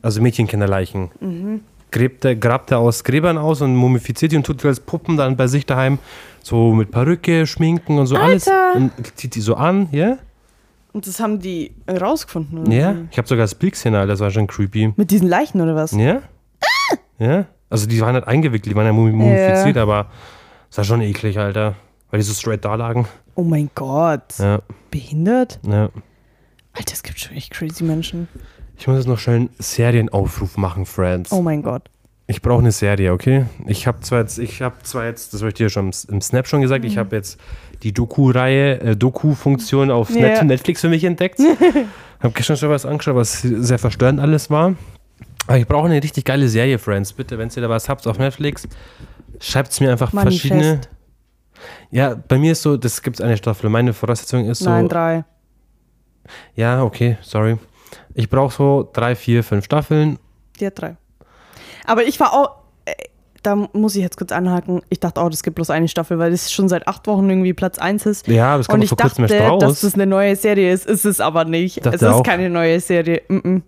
[0.00, 1.10] Also Mädchenkinderleichen.
[1.20, 1.60] Mhm.
[1.90, 5.16] Gräbt er, grabt er aus Gräbern aus und mumifiziert die und tut die als Puppen
[5.16, 5.98] dann bei sich daheim
[6.42, 8.48] so mit Perücke, Schminken und so alles.
[8.48, 8.76] Alter.
[8.76, 10.18] Und zieht die so an, ja?
[10.92, 12.72] und das haben die rausgefunden, oder?
[12.72, 12.96] Ja.
[13.10, 14.94] Ich habe sogar das Bild gesehen, Alter, das war schon creepy.
[14.96, 15.92] Mit diesen Leichen oder was?
[15.92, 16.22] Ja?
[17.18, 17.46] Ja?
[17.70, 20.06] Also die waren halt eingewickelt, die waren ja mumi- mumifiziert, aber
[20.70, 21.74] es war schon eklig, Alter.
[22.10, 23.06] Weil die so straight da lagen.
[23.34, 24.38] Oh mein Gott.
[24.38, 25.60] Ja, Behindert?
[25.68, 25.90] ja.
[26.72, 28.28] Alter, es gibt schon echt crazy Menschen.
[28.78, 31.32] Ich muss jetzt noch schnell einen Serienaufruf machen, Friends.
[31.32, 31.90] Oh mein Gott.
[32.28, 33.46] Ich brauche eine Serie, okay?
[33.66, 36.20] Ich habe zwar jetzt, ich habe zwar jetzt, das habe ich dir schon im, im
[36.20, 37.40] Snap schon gesagt, ich habe jetzt
[37.82, 40.20] die Doku-Reihe, äh, Doku-Funktion auf Ja.
[40.28, 41.40] Net Netflix für mich entdeckt.
[42.20, 44.74] habe gestern schon was angeschaut, was sehr verstörend alles war.
[45.48, 47.12] Aber ich brauche eine richtig geile Serie, Friends.
[47.12, 48.68] Bitte, wenn ihr da was habt auf Netflix,
[49.40, 50.62] schreibt es mir einfach verschiedene.
[50.62, 50.90] Manifest.
[51.90, 53.70] Ja, bei mir ist so, das gibt eine Staffel.
[53.70, 54.70] Meine Voraussetzung ist so.
[54.70, 55.24] Nein, drei.
[56.54, 57.56] Ja, okay, sorry.
[58.14, 60.18] Ich brauche so drei, vier, fünf Staffeln.
[60.60, 60.96] Die hat drei.
[61.86, 62.50] Aber ich war auch,
[62.84, 62.92] äh,
[63.42, 66.30] da muss ich jetzt kurz anhaken, ich dachte auch, es gibt bloß eine Staffel, weil
[66.30, 68.28] das schon seit acht Wochen irgendwie Platz eins ist.
[68.28, 69.62] Ja, aber es Und kommt ich vor dachte, raus.
[69.62, 70.86] dass das eine neue Serie ist.
[70.86, 71.86] Ist es aber nicht.
[71.86, 72.22] Dachte Es ist auch.
[72.22, 73.22] keine neue Serie.
[73.28, 73.62] Mm -mm.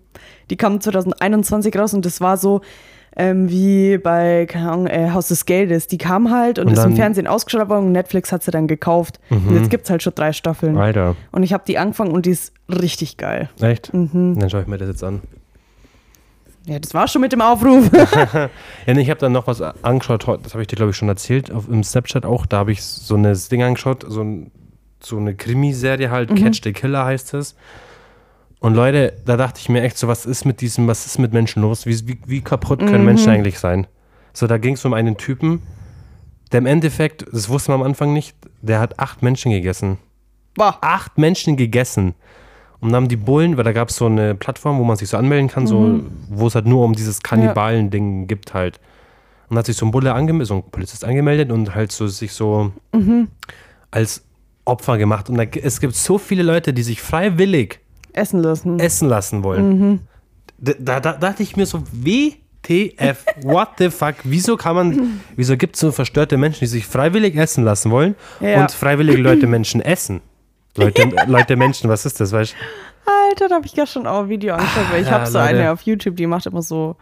[0.51, 2.61] Die kam 2021 raus und das war so
[3.17, 5.89] ähm, wie bei, keine Ahnung, äh, Haus des Geldes.
[5.89, 6.97] Die kam halt und, Und ist im Mhm.
[6.97, 9.19] Fernsehen ausgestrahlt worden und Netflix hat sie dann gekauft.
[9.31, 10.77] Und jetzt gibt es halt schon drei Staffeln.
[10.79, 13.49] Alter, Und ich habe die angefangen und die ist richtig geil.
[13.61, 13.93] echt?
[13.93, 14.39] Mhm.
[14.39, 15.23] Dann schaue ich mir das jetzt an.
[16.67, 17.91] Ja, das war schon mit dem Aufruf.
[18.87, 21.09] Ja, nee, ich habe dann noch was angeschaut, das habe ich dir, glaube ich, schon
[21.09, 22.47] erzählt, auf, im Snapchat auch.
[22.47, 24.51] Da habe ich so eine Ding angeschaut, so, ein,
[25.03, 27.57] so eine Krimiserie halt, Catch the Killer heißt es.
[28.61, 31.33] Und Leute, da dachte ich mir echt so, was ist mit diesem, was ist mit
[31.33, 31.87] Menschen los?
[31.87, 33.87] Wie, wie, wie kaputt können Menschen eigentlich sein?
[34.35, 35.63] So, da ging es um einen Typen,
[36.53, 39.97] der im Endeffekt, das wusste man am Anfang nicht, der hat acht Menschen gegessen.
[40.55, 40.77] Boah.
[40.83, 42.15] Acht Menschen gegessen.
[42.81, 45.09] Und dann haben die Bullen, weil da gab es so eine Plattform, wo man sich
[45.09, 48.79] so anmelden kann, so, wo es halt nur um dieses Kannibalen-Ding gibt halt.
[49.49, 52.33] Und hat sich so ein Bulle angemeldet, so ein Polizist angemeldet und halt so sich
[52.33, 52.73] so
[53.91, 54.23] als
[54.67, 55.31] Opfer gemacht.
[55.31, 57.81] Und da, es gibt so viele Leute, die sich freiwillig
[58.13, 58.79] Essen lassen.
[58.81, 60.01] essen lassen wollen.
[60.59, 65.57] Da, da, da dachte ich mir so, WTF, what the fuck, wieso kann man, wieso
[65.57, 68.61] gibt es so verstörte Menschen, die sich freiwillig essen lassen wollen Ja.
[68.63, 70.21] und freiwillig Leute Menschen essen?
[70.77, 73.11] Leute, Leute Menschen, was ist das, weißt du?
[73.31, 75.49] Alter, da habe ich gestern auch ein Video angeschaut, weil ich Ja, habe so Leute.
[75.51, 76.97] eine auf YouTube, die macht immer so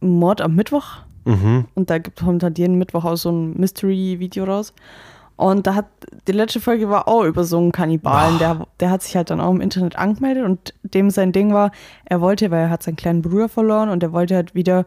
[0.00, 0.84] Mord am Mittwoch.
[1.24, 1.66] Mhm.
[1.74, 4.72] Und da gibt kommt halt jeden Mittwoch auch so ein Mystery-Video raus.
[5.38, 5.86] Und da hat,
[6.26, 9.40] die letzte Folge war auch über so einen Kannibalen, der, der hat sich halt dann
[9.40, 11.70] auch im Internet angemeldet und dem sein Ding war,
[12.06, 14.84] er wollte, weil er hat seinen kleinen Bruder verloren und er wollte halt wieder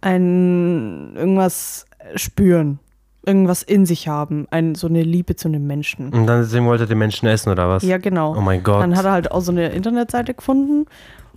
[0.00, 1.86] ein, irgendwas
[2.16, 2.80] spüren,
[3.24, 6.12] irgendwas in sich haben, ein, so eine Liebe zu einem Menschen.
[6.12, 7.84] Und dann deswegen wollte er den Menschen essen oder was?
[7.84, 8.36] Ja, genau.
[8.36, 8.82] Oh mein Gott.
[8.82, 10.86] Dann hat er halt auch so eine Internetseite gefunden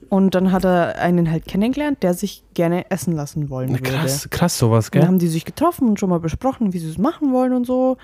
[0.09, 3.83] und dann hat er einen halt kennengelernt, der sich gerne essen lassen wollen würde.
[3.83, 5.07] krass, krass sowas, Und dann gell?
[5.07, 7.97] haben die sich getroffen und schon mal besprochen, wie sie es machen wollen und so.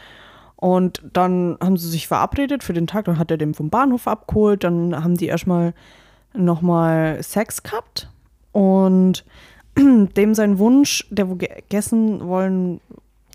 [0.62, 4.08] Und dann haben sie sich verabredet für den Tag, dann hat er den vom Bahnhof
[4.08, 5.74] abgeholt, dann haben die erstmal
[6.36, 8.12] nochmal Sex gehabt
[8.52, 9.26] und
[9.76, 12.80] dem sein Wunsch, der wo gegessen wollen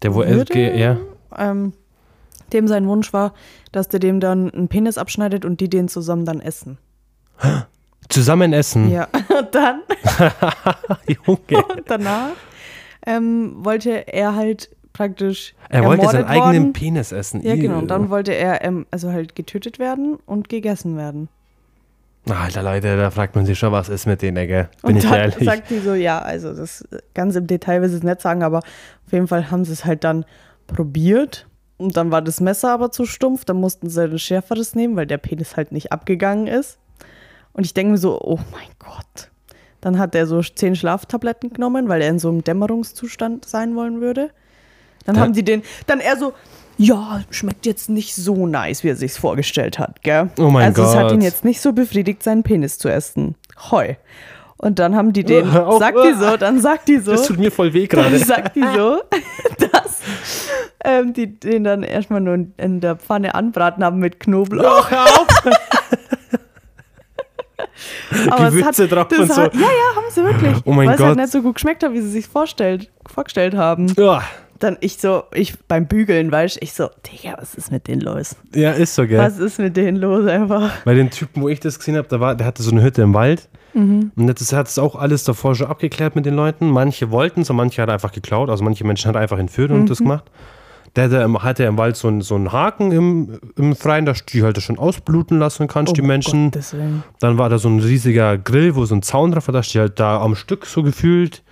[0.05, 0.99] Der wo würde, LG, ja.
[1.37, 1.73] ähm,
[2.53, 3.35] dem sein Wunsch war,
[3.73, 6.79] dass der dem dann einen Penis abschneidet und die den zusammen dann essen.
[8.09, 8.89] Zusammen essen.
[8.89, 9.81] Ja, und dann
[11.27, 11.65] Junge.
[11.75, 12.31] und danach
[13.05, 16.73] ähm, wollte er halt praktisch Er wollte seinen ermordet eigenen worden.
[16.73, 17.43] Penis essen.
[17.43, 17.79] Ja, genau.
[17.79, 21.29] Und dann wollte er ähm, also halt getötet werden und gegessen werden.
[22.29, 24.69] Alter Leute, da fragt man sich schon, was ist mit denen, gell?
[24.83, 25.37] Bin und ich dann ehrlich.
[25.45, 28.59] sagt die so, ja, also das ganz im Detail will sie es nicht sagen, aber
[28.59, 30.25] auf jeden Fall haben sie es halt dann
[30.67, 31.47] probiert.
[31.77, 35.07] Und dann war das Messer aber zu stumpf, dann mussten sie ein schärferes nehmen, weil
[35.07, 36.79] der Penis halt nicht abgegangen ist.
[37.53, 39.31] Und ich denke mir so, oh mein Gott.
[39.83, 44.01] Dann hat er so zehn Schlaftabletten genommen, weil er in so einem Dämmerungszustand sein wollen
[44.01, 44.31] würde.
[45.07, 46.33] Dann Da- haben die den, dann er so,
[46.79, 50.29] ja, schmeckt jetzt nicht so nice, wie er sich's vorgestellt hat, gell?
[50.39, 51.13] Oh mein also es hat Gott.
[51.15, 53.35] ihn jetzt nicht so befriedigt, seinen Penis zu essen.
[53.71, 53.95] Heu.
[54.59, 55.79] Und dann haben die den, auf.
[55.81, 58.19] sagt die so, dann sagt die so, Das tut mir voll weh dann gerade.
[58.25, 59.01] sagt die so,
[59.73, 60.01] dass
[60.85, 64.89] ähm, die den dann erstmal nur in, der Pfanne anbraten haben mit Knoblauch.
[64.91, 65.51] Oh.
[68.31, 69.43] Aber es Gewürze hat, drauf und so.
[69.43, 70.57] hat, Ja, ja, haben sie wirklich.
[70.65, 71.17] Oh mein Weil es halt Gott.
[71.23, 73.93] nicht so gut geschmeckt hat, wie sie sich vorstellt, vorgestellt haben.
[73.99, 74.23] Ja,
[74.59, 78.37] Dann ich so, ich beim Bügeln, weißt ich so, Digga, was ist mit denen los?
[78.55, 79.19] ja, ist so, gell?
[79.19, 80.71] Was ist mit denen los einfach?
[80.85, 83.03] Bei dem Typen, wo ich das gesehen habe, da war, der hatte so eine Hütte
[83.03, 83.49] im Wald.
[83.75, 84.13] Mhm.
[84.17, 86.69] Und das hat es auch alles davor schon abgeklärt mit den Leuten.
[86.71, 88.49] Manche wollten es und manche hat einfach geklaut.
[88.49, 89.87] Also manche Menschen hat einfach entführt und Mhm.
[89.87, 90.25] das gemacht.
[90.95, 94.15] Der hatte, im- hatte im Wald so einen, so einen Haken im, im Freien, da
[94.33, 96.51] die halt schon ausbluten lassen kannst, die Menschen.
[96.57, 97.03] Oh Willen.
[97.21, 99.81] Dann war da so ein riesiger Grill, wo so ein Zaun drauf war, dass du
[99.81, 101.43] halt da am Stück so gefühlt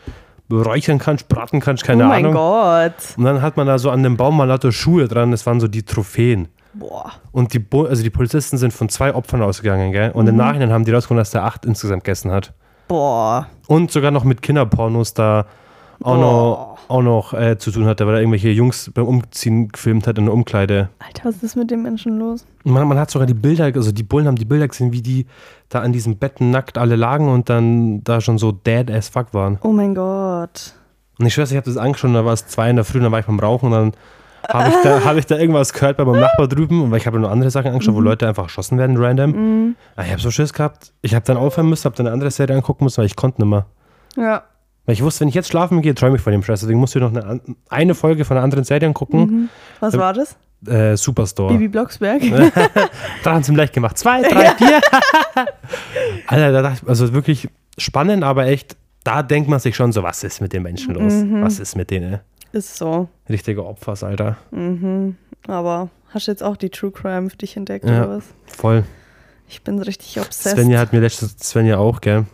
[0.52, 2.34] räuchern kannst, braten kannst, keine oh mein Ahnung.
[2.34, 2.92] Gott.
[3.16, 5.60] Und dann hat man da so an dem Baum mal lauter Schuhe dran, das waren
[5.60, 6.48] so die Trophäen.
[6.74, 7.12] Boah.
[7.32, 10.10] Und die, Bu- also die Polizisten sind von zwei Opfern ausgegangen, gell?
[10.10, 10.30] Und Mhm.
[10.30, 12.52] im Nachhinein haben die rausgefunden, dass der acht insgesamt gegessen hat.
[12.88, 13.46] Boah.
[13.68, 15.46] Und sogar noch mit Kinderpornos da
[16.02, 20.06] auch noch, auch noch äh, zu tun hatte, weil er irgendwelche Jungs beim Umziehen gefilmt
[20.06, 20.88] hat in der Umkleide.
[20.98, 22.44] Alter, was ist mit den Menschen los?
[22.64, 25.02] Und man, man hat sogar die Bilder, also die Bullen haben die Bilder gesehen, wie
[25.02, 25.26] die
[25.68, 29.32] da an diesen Betten nackt alle lagen und dann da schon so dead as fuck
[29.34, 29.58] waren.
[29.62, 30.74] Oh mein Gott.
[31.18, 33.12] Und ich schwör's, ich habe das angeschaut, da war es zwei in der Früh, dann
[33.12, 33.92] war ich beim Rauchen und dann
[34.52, 37.06] habe ich, da, hab ich da irgendwas gehört bei meinem Nachbar drüben, und weil ich
[37.06, 39.74] habe noch andere Sachen angeschaut, wo Leute einfach erschossen werden, random.
[39.96, 40.92] Ah, Ich habe so Schiss gehabt.
[41.02, 43.40] Ich habe dann aufhören müssen, habe dann eine andere Serie angucken müssen, weil ich konnte
[43.40, 43.64] nicht mehr.
[44.16, 44.42] Ja.
[44.86, 46.60] Weil ich wusste, wenn ich jetzt schlafen gehe, träume ich von dem Scheiß.
[46.60, 49.48] Deswegen musste ich noch eine, eine Folge von einer anderen Serie angucken.
[49.80, 50.36] Was war das?
[50.66, 51.52] äh, Superstore.
[51.52, 52.22] Bibi Blocksberg.
[53.22, 53.96] Drachen zum Leicht gemacht.
[53.98, 54.80] Zwei, drei, vier.
[56.26, 60.02] Alter, da dachte ich, also wirklich spannend, aber echt, da denkt man sich schon so,
[60.02, 61.12] was ist mit den Menschen los?
[61.12, 61.42] Mhm.
[61.42, 62.20] Was ist mit denen?
[62.52, 63.08] Ist so.
[63.28, 64.36] Richtige Opfers, Alter.
[65.48, 68.04] Aber hast du jetzt auch die True Crime für dich entdeckt Ja.
[68.04, 68.24] oder was?
[68.46, 68.84] Voll.
[69.48, 70.56] Ich bin richtig obsessed.
[70.56, 72.24] Svenja hat mir letztens, Svenja auch, gell?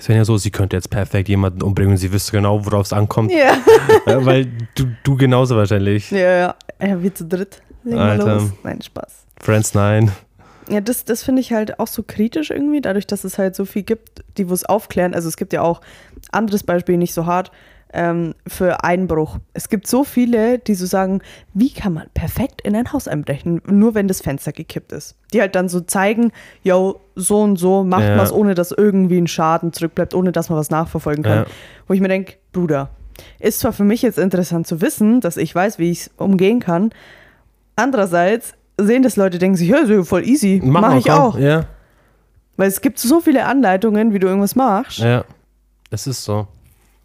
[0.00, 3.32] Svenja so, sie könnte jetzt perfekt jemanden umbringen und sie wüsste genau, worauf es ankommt.
[3.32, 3.56] Ja.
[4.06, 6.10] Äh, weil du, du genauso wahrscheinlich.
[6.12, 6.54] ja, ja.
[6.80, 7.60] Ja, wir zu dritt.
[7.82, 8.36] Legen Alter.
[8.36, 8.50] los.
[8.62, 9.26] Nein, Spaß.
[9.40, 10.12] Friends 9.
[10.68, 13.64] Ja, das, das finde ich halt auch so kritisch irgendwie, dadurch, dass es halt so
[13.64, 15.14] viel gibt, die wo es aufklären.
[15.14, 15.80] Also es gibt ja auch
[16.32, 17.52] anderes Beispiel, nicht so hart,
[17.92, 19.38] ähm, für Einbruch.
[19.54, 21.22] Es gibt so viele, die so sagen,
[21.54, 25.14] wie kann man perfekt in ein Haus einbrechen, nur wenn das Fenster gekippt ist.
[25.32, 28.16] Die halt dann so zeigen, yo, so und so macht Ja.
[28.16, 31.38] man es, ohne dass irgendwie ein Schaden zurückbleibt, ohne dass man was nachverfolgen kann.
[31.38, 31.46] Ja.
[31.86, 32.90] Wo ich mir denke, Bruder,
[33.38, 36.60] ist zwar für mich jetzt interessant zu wissen, dass ich weiß, wie ich es umgehen
[36.60, 36.90] kann.
[37.76, 41.04] Andererseits sehen das Leute, denken sich, ja, ist ja voll easy, Mach mache mal, ich
[41.06, 41.14] komm.
[41.14, 41.38] auch.
[41.38, 41.64] Ja,
[42.56, 44.98] Weil es gibt so viele Anleitungen, wie du irgendwas machst.
[44.98, 45.24] ja.
[45.88, 46.48] Es ist so.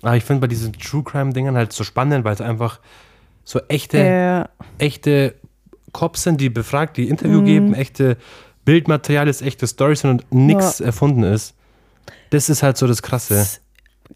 [0.01, 2.79] Aber ich finde bei diesen True Crime-Dingern halt so spannend, weil es einfach
[3.43, 4.45] so echte, Äh,
[4.83, 5.35] echte
[5.93, 7.45] Cops sind, die befragt, die Interview Mhm.
[7.45, 8.17] geben, echte
[8.65, 11.55] Bildmaterial ist, echte Storys sind und nichts erfunden ist.
[12.29, 13.45] Das ist halt so das Krasse.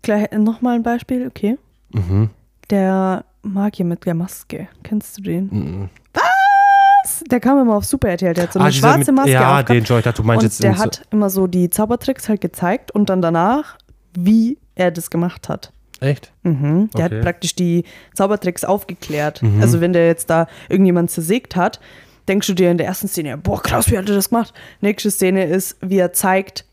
[0.02, 1.58] gleich nochmal ein Beispiel, okay.
[1.92, 2.30] Mhm.
[2.70, 5.46] Der Magier mit der Maske, kennst du den?
[5.52, 5.90] Mhm.
[6.14, 7.24] Was?
[7.30, 9.62] Der kam immer auf Super RTL, der hat so eine Ah, schwarze mit- Maske Ja,
[9.64, 12.42] den Joy, du meinst und jetzt der in so- hat immer so die Zaubertricks halt
[12.42, 13.78] gezeigt und dann danach,
[14.18, 15.72] wie er das gemacht hat.
[16.02, 16.32] Echt?
[16.44, 16.90] Mhm.
[16.96, 17.16] Der Okay.
[17.18, 19.42] hat praktisch die Zaubertricks aufgeklärt.
[19.42, 19.62] Mhm.
[19.62, 21.80] Also wenn der jetzt da irgendjemand zersägt hat,
[22.28, 24.54] denkst du dir in der ersten Szene, boah krass, wie hat er das gemacht?
[24.82, 26.66] Nächste Szene ist, wie er zeigt,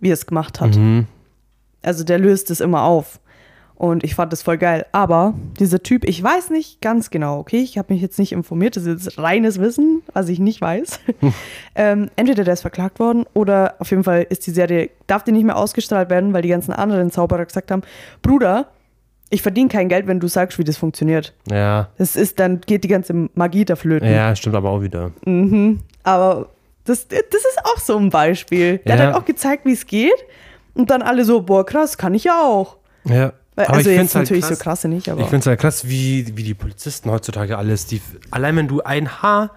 [0.00, 0.76] wie er es gemacht hat.
[0.76, 1.06] Mhm.
[1.82, 3.20] Also der löst es immer auf.
[3.76, 4.86] Und ich fand das voll geil.
[4.92, 8.76] Aber dieser Typ, ich weiß nicht ganz genau, okay, ich habe mich jetzt nicht informiert,
[8.76, 10.98] das ist jetzt reines Wissen, was ich nicht weiß.
[11.74, 15.32] ähm, entweder der ist verklagt worden oder auf jeden Fall ist die Serie, darf die
[15.32, 17.82] nicht mehr ausgestrahlt werden, weil die ganzen anderen Zauberer gesagt haben,
[18.22, 18.68] Bruder,
[19.28, 21.34] ich verdiene kein Geld, wenn du sagst, wie das funktioniert.
[21.50, 21.88] Ja.
[21.98, 24.10] Das ist, dann geht die ganze Magie da flöten.
[24.10, 25.10] Ja, stimmt aber auch wieder.
[25.26, 25.80] Mhm.
[26.02, 26.48] Aber
[26.84, 28.78] das, das ist auch so ein Beispiel.
[28.78, 29.00] Der Ja.
[29.02, 30.14] hat halt auch gezeigt, wie es geht.
[30.74, 32.76] Und dann alle so, boah, krass, kann ich ja auch.
[33.04, 33.32] Ja.
[33.56, 34.58] Weil, Aber also ich jetzt halt natürlich krass.
[34.58, 35.20] so krasse nicht, aber.
[35.22, 38.82] Ich finde es halt krass, wie, wie die Polizisten heutzutage alles, die, allein wenn du
[38.82, 39.50] ein Haar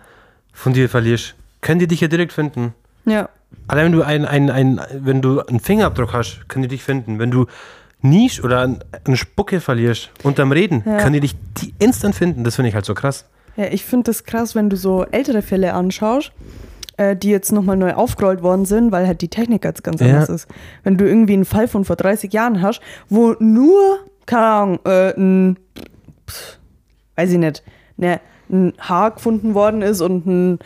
[0.53, 2.73] von dir verlierst, können die dich ja direkt finden.
[3.05, 3.29] ja.
[3.67, 7.17] Allein wenn du ein, ein, ein, wenn du einen Fingerabdruck hast, können die dich finden.
[7.17, 7.47] Wenn du
[8.01, 10.97] niest oder ein- eine Spucke verlierst unterm Reden, Ja.
[10.97, 12.43] können die dich die instant finden.
[12.43, 13.25] Das finde ich halt so krass.
[13.57, 16.31] ja, ich finde das krass, wenn du so ältere Fälle anschaust,
[16.99, 20.07] äh, die jetzt nochmal neu aufgerollt worden sind, weil halt die Technik jetzt ganz Ja.
[20.07, 20.47] anders ist.
[20.83, 25.13] Wenn du irgendwie einen Fall von vor 30 Jahren hast, wo nur, keine Ahnung, äh,
[25.17, 25.57] ein,
[26.29, 26.59] pff,
[27.15, 27.63] weiß ich nicht,
[27.97, 28.19] ne,
[28.51, 30.59] ein Haar gefunden worden ist und ein,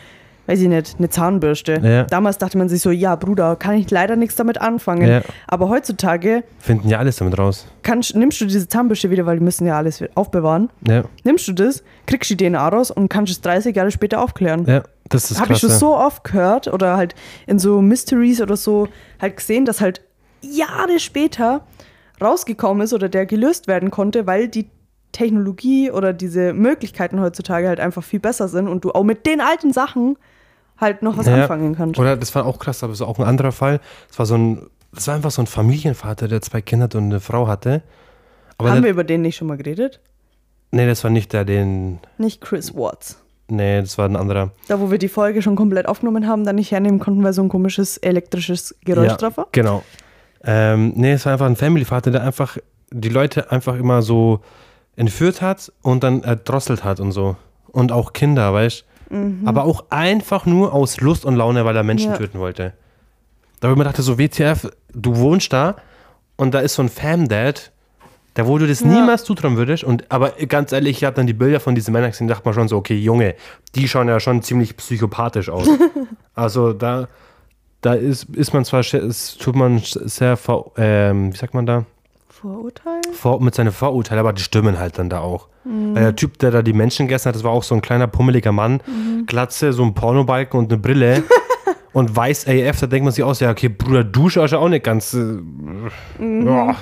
[0.46, 1.80] weiß ich nicht, eine Zahnbürste.
[1.82, 2.02] Ja.
[2.04, 5.08] Damals dachte man sich so, ja, Bruder, kann ich leider nichts damit anfangen.
[5.08, 5.22] Ja.
[5.46, 7.66] Aber heutzutage Finden ja alles damit raus.
[7.82, 10.68] kannst, nimmst du diese Zahnbürste wieder, weil die müssen ja alles aufbewahren.
[10.86, 14.64] Ja, Nimmst du das, kriegst die DNA raus und kannst es 30 Jahre später aufklären.
[14.66, 17.14] ja das ist Habe ich schon so oft gehört oder halt
[17.46, 18.88] in so Mysteries oder so
[19.20, 20.00] halt gesehen, dass halt
[20.42, 21.66] Jahre später
[22.20, 24.66] rausgekommen ist oder der gelöst werden konnte, weil die
[25.12, 29.40] Technologie oder diese Möglichkeiten heutzutage halt einfach viel besser sind und du auch mit den
[29.40, 30.16] alten Sachen
[30.78, 31.42] halt noch was Ja.
[31.42, 32.00] anfangen kannst.
[32.00, 33.80] Oder das war auch krass, aber so auch ein anderer Fall.
[34.08, 37.20] Das war so ein, das war einfach so ein Familienvater, der zwei Kinder und eine
[37.20, 37.82] Frau hatte.
[38.58, 40.00] Aber Haben der, wir über den nicht schon mal geredet?
[40.72, 43.23] nee, das war nicht der, den, Nicht Chris Watts.
[43.48, 44.50] Nee, das war ein anderer.
[44.68, 47.42] Da, wo wir die Folge schon komplett aufgenommen haben, dann nicht hernehmen konnten, weil so
[47.42, 49.48] ein komisches elektrisches Geräusch ja, drauf war.
[49.52, 49.82] Genau.
[50.44, 52.58] Ähm, nee, es war einfach ein Family-Vater, der einfach
[52.90, 54.40] die Leute einfach immer so
[54.96, 57.36] entführt hat und dann erdrosselt hat und so.
[57.72, 58.84] Und auch Kinder, weißt
[59.44, 62.16] Aber auch einfach nur aus Lust und Laune, weil er Menschen Ja.
[62.16, 62.72] töten wollte.
[63.60, 65.76] Da habe ich mir dachte, so WTF, du wohnst da
[66.36, 67.72] und da ist so ein Fam-Dad,
[68.36, 68.88] der wo du das Ja.
[68.88, 69.84] niemals zutrauen würdest.
[69.84, 72.54] Und, aber ganz ehrlich, ich habe dann die Bilder von diesen Männern gesehen, dachte man
[72.54, 73.34] schon so, okay, Junge,
[73.74, 75.68] die schauen ja schon ziemlich psychopathisch aus.
[76.34, 77.08] also da,
[77.80, 81.84] da ist, ist man zwar, es tut man sehr, ver, ähm, wie sagt man da?
[82.28, 83.00] Vorurteil?
[83.12, 85.48] vor, mit seinen Vorurteilen, aber die stimmen halt dann da auch.
[85.64, 88.06] Weil der Typ, der da die Menschen gegessen hat, das war auch so ein kleiner
[88.06, 88.82] pummeliger Mann,
[89.26, 91.22] Glatze, so ein Pornobalken und eine Brille
[91.94, 94.68] und weiß AF, da denkt man sich aus, ja, okay, Bruder, du schaust ja auch
[94.68, 95.14] nicht ganz.
[95.14, 95.38] Äh,
[96.20, 96.76] ja.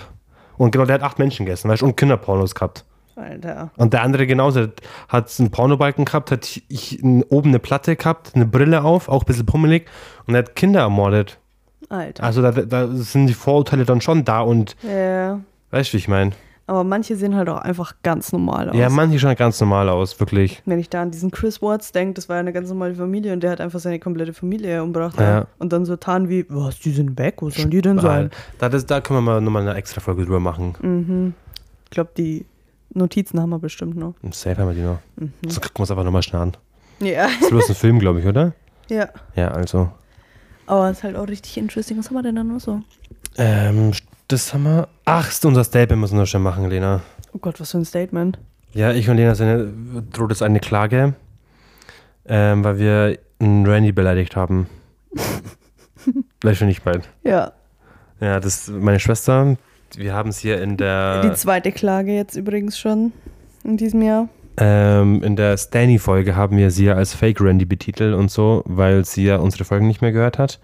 [0.63, 2.85] Und genau, der hat acht Menschen gegessen, weißt du, und Kinderpornos gehabt.
[3.17, 3.71] Alter.
[3.77, 4.69] Und der andere genauso,
[5.09, 9.27] hat einen Pornobalken gehabt, hat hi- oben eine Platte gehabt, eine Brille auf, auch ein
[9.27, 9.87] bisschen pummelig
[10.27, 11.39] und er hat Kinder ermordet.
[11.89, 12.23] Alter.
[12.23, 15.41] Also da, da sind die Vorurteile dann schon da und Ja.
[15.73, 16.31] weißt du, wie ich meine?
[16.73, 18.77] Aber manche sehen halt auch einfach ganz normal aus.
[18.77, 20.62] Ja, manche schauen ganz normal aus, wirklich.
[20.64, 23.35] Wenn ich da an diesen Chris Watts denke, das war ja eine ganz normale Familie
[23.35, 25.20] und der hat einfach seine komplette Familie umgebracht.
[25.20, 25.49] Ja.
[25.59, 28.31] Und dann so tan wie, was, die sind weg, wo sollen die denn sein?
[28.57, 30.75] Da, das, da können wir mal nochmal eine extra Folge drüber machen.
[30.81, 31.35] Mhm.
[31.85, 32.47] Ich glaube, die
[32.95, 34.14] Notizen haben wir bestimmt noch.
[34.31, 34.99] Safe haben wir die noch.
[35.16, 35.35] Mhm.
[35.49, 36.53] So gucken wir uns einfach nochmal schnell an.
[37.01, 37.27] Ja.
[37.27, 38.55] Das ist bloß ein Film, glaube ich, oder?
[38.89, 39.11] ja.
[39.37, 39.91] Ja, also.
[40.64, 41.99] Aber es ist halt auch richtig interesting.
[41.99, 42.81] Was haben wir denn da noch so?
[43.37, 43.93] Ähm,
[44.33, 44.89] das haben wir.
[45.05, 47.03] Ach, ist unser Statement müssen wir schnell machen, Lena.
[47.33, 48.39] Oh Gott, was für ein Statement.
[48.72, 51.14] Ja, ich und Lena sind, droht jetzt eine Klage,
[52.26, 54.66] ähm, weil wir einen Randy beleidigt haben.
[56.41, 57.09] Vielleicht schon nicht bald.
[57.24, 57.53] Ja.
[58.20, 59.57] Ja, das ist meine Schwester.
[59.97, 63.12] Wir haben es hier in der, Die zweite Klage jetzt übrigens schon
[63.64, 64.28] in diesem Jahr.
[64.57, 69.05] ähm, in der Stanny-Folge haben wir sie ja als Fake Randy betitelt und so, weil
[69.05, 70.61] sie ja unsere Folgen nicht mehr gehört hat.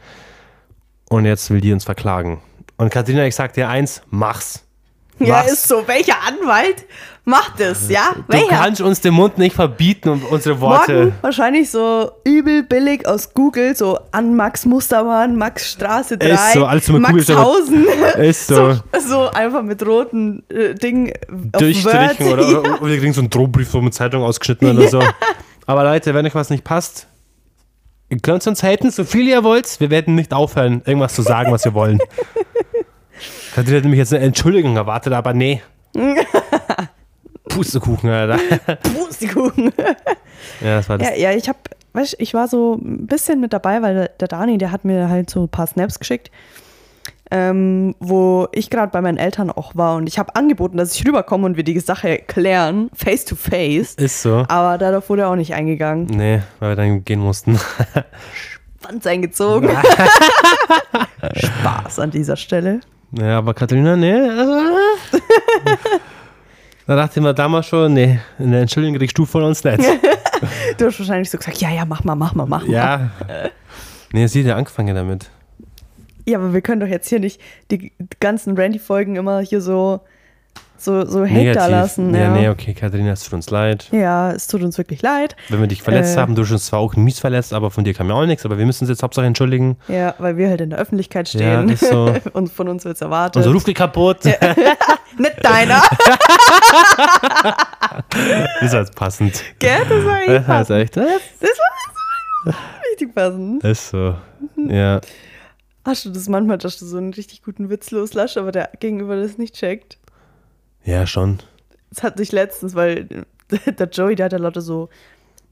[1.10, 2.38] Und jetzt will die uns verklagen.
[2.78, 4.64] Und Katharina, ich sag dir eins, mach's.
[5.18, 5.52] Ja, Mach's.
[5.52, 5.82] ist so.
[5.88, 6.86] Welcher Anwalt
[7.24, 8.12] macht es, ja?
[8.14, 8.48] Du Welcher?
[8.50, 10.92] kannst uns den Mund nicht verbieten und unsere Worte.
[10.94, 16.52] Morgen wahrscheinlich so übel billig aus Google, so an Max Mustermann, Max Straße 3, Ist
[16.54, 17.86] so, alles mit Max Google- Hausen.
[18.22, 18.74] Ist so.
[18.74, 18.80] so.
[19.08, 21.12] So einfach mit roten äh, Ding
[21.52, 22.38] auf durchstrichen Word.
[22.38, 22.58] oder, Ja.
[22.60, 25.02] oder, oder wir kriegen so einen Drohbrief so mit Zeitung ausgeschnitten oder so.
[25.66, 27.08] Aber Leute, wenn euch was nicht passt,
[28.08, 29.80] ihr könnt uns haten, so viel ihr wollt.
[29.80, 31.98] Wir werden nicht aufhören, irgendwas zu sagen, was wir wollen.
[33.54, 35.62] Katrin hätte nämlich jetzt eine Entschuldigung erwartet, aber nee.
[37.48, 38.38] Pustekuchen, Alter.
[38.82, 39.72] Pustekuchen.
[40.60, 41.08] Ja, das war das.
[41.08, 41.56] Ja, ja, ich hab,
[41.92, 45.30] weißt, ich war so ein bisschen mit dabei, weil der, Dani, der hat mir halt
[45.30, 46.30] so ein paar Snaps geschickt,
[47.30, 51.06] ähm, wo ich gerade bei meinen Eltern auch war und ich habe angeboten, dass ich
[51.06, 53.94] rüberkomme und wir die Sache klären, face to face.
[53.94, 54.44] Ist so.
[54.48, 56.06] Aber darauf wurde er auch nicht eingegangen.
[56.06, 57.58] Nee, weil wir dann gehen mussten.
[58.80, 59.70] Schwanz eingezogen.
[61.34, 62.80] Spaß an dieser Stelle.
[63.12, 64.12] Ja, aber Katharina, nee.
[64.12, 64.60] also-
[66.86, 69.78] Da dachte ich mir damals schon, nee, eine Entschuldigung kriegst du von uns nicht.
[70.78, 72.70] Du hast wahrscheinlich so gesagt, ja, ja, mach mal, mach mal, mach mal.
[72.72, 73.10] Ja.
[74.12, 75.28] Nee, sie hat ja angefangen damit.
[76.26, 77.40] Ja, aber wir können doch jetzt hier nicht
[77.72, 77.90] die
[78.20, 80.00] ganzen Randy-Folgen immer hier so,
[80.78, 81.62] so, so Hate Negativ.
[81.62, 82.14] da lassen.
[82.14, 83.88] Ja, Ja, nee, okay, Katharina, es tut uns leid.
[83.92, 85.36] ja, es tut uns wirklich leid.
[85.48, 86.20] Wenn wir dich verletzt Äh.
[86.20, 88.44] haben, du hast uns zwar auch mies verletzt, aber von dir kam ja auch nichts,
[88.44, 89.76] aber wir müssen uns jetzt Hauptsache entschuldigen.
[89.88, 91.68] Ja, weil wir halt in der Öffentlichkeit Ja, stehen.
[91.68, 92.14] ist so.
[92.32, 93.36] Und von uns wird es erwartet.
[93.36, 94.24] Unser Ruf geht kaputt.
[95.18, 95.82] Nicht deiner.
[98.60, 99.42] ist halt passend.
[99.58, 99.80] Gell?
[99.88, 100.80] Das war Das echt ist passend.
[100.80, 100.96] echt.
[100.96, 101.06] Das
[101.40, 102.60] Das war
[102.92, 103.64] richtig passend.
[103.64, 104.14] ist so.
[104.68, 105.00] Ja.
[105.84, 109.16] Hast du das manchmal, dass du so einen richtig guten Witz loslässt, aber der Gegenüber
[109.20, 109.97] das nicht checkt?
[110.88, 111.38] Ja, schon.
[111.90, 113.08] Das hatte ich letztens, weil
[113.78, 114.88] der Joey, der hat ja lauter so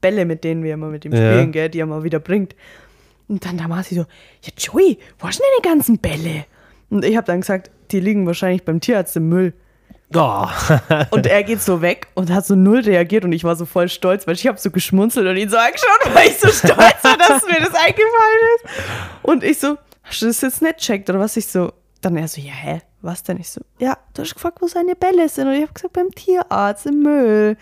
[0.01, 1.17] Bälle, mit denen wir immer mit ihm Ja.
[1.17, 2.55] spielen, gell, die er mal wieder bringt.
[3.27, 6.45] Und dann da war sie so, ja Joey, wo sind denn die ganzen Bälle?
[6.89, 9.53] Und ich habe dann gesagt, die liegen wahrscheinlich beim Tierarzt im Müll.
[10.15, 10.47] Oh.
[11.11, 13.89] Und er geht so weg und hat so null reagiert und ich war so voll
[13.89, 17.17] stolz, weil ich habe so geschmunzelt und ihn so angeschaut, weil ich so stolz war,
[17.17, 18.65] dass mir das eingefallen ist.
[19.21, 21.35] Und ich so, hast du das jetzt nicht checkt oder was?
[21.35, 23.37] Ich so, dann er so, ja, hä, was denn?
[23.39, 26.11] Ich so, ja, du hast gefragt, wo seine Bälle sind und ich habe gesagt, beim
[26.11, 27.57] Tierarzt im Müll.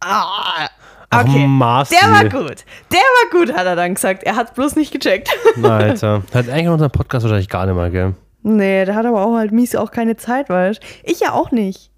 [0.00, 0.68] Ah,
[1.10, 1.46] Ach, okay.
[1.46, 1.94] Marci.
[2.00, 2.64] Der war gut.
[2.92, 4.22] Der war gut, hat er dann gesagt.
[4.22, 5.28] Er hat bloß nicht gecheckt.
[5.62, 6.22] Alter.
[6.32, 8.14] Hat eigentlich unseren Podcast wahrscheinlich gar nicht mal, gell?
[8.42, 11.90] nee, der hat aber auch halt mies auch keine Zeit, weißt Ich ja auch nicht.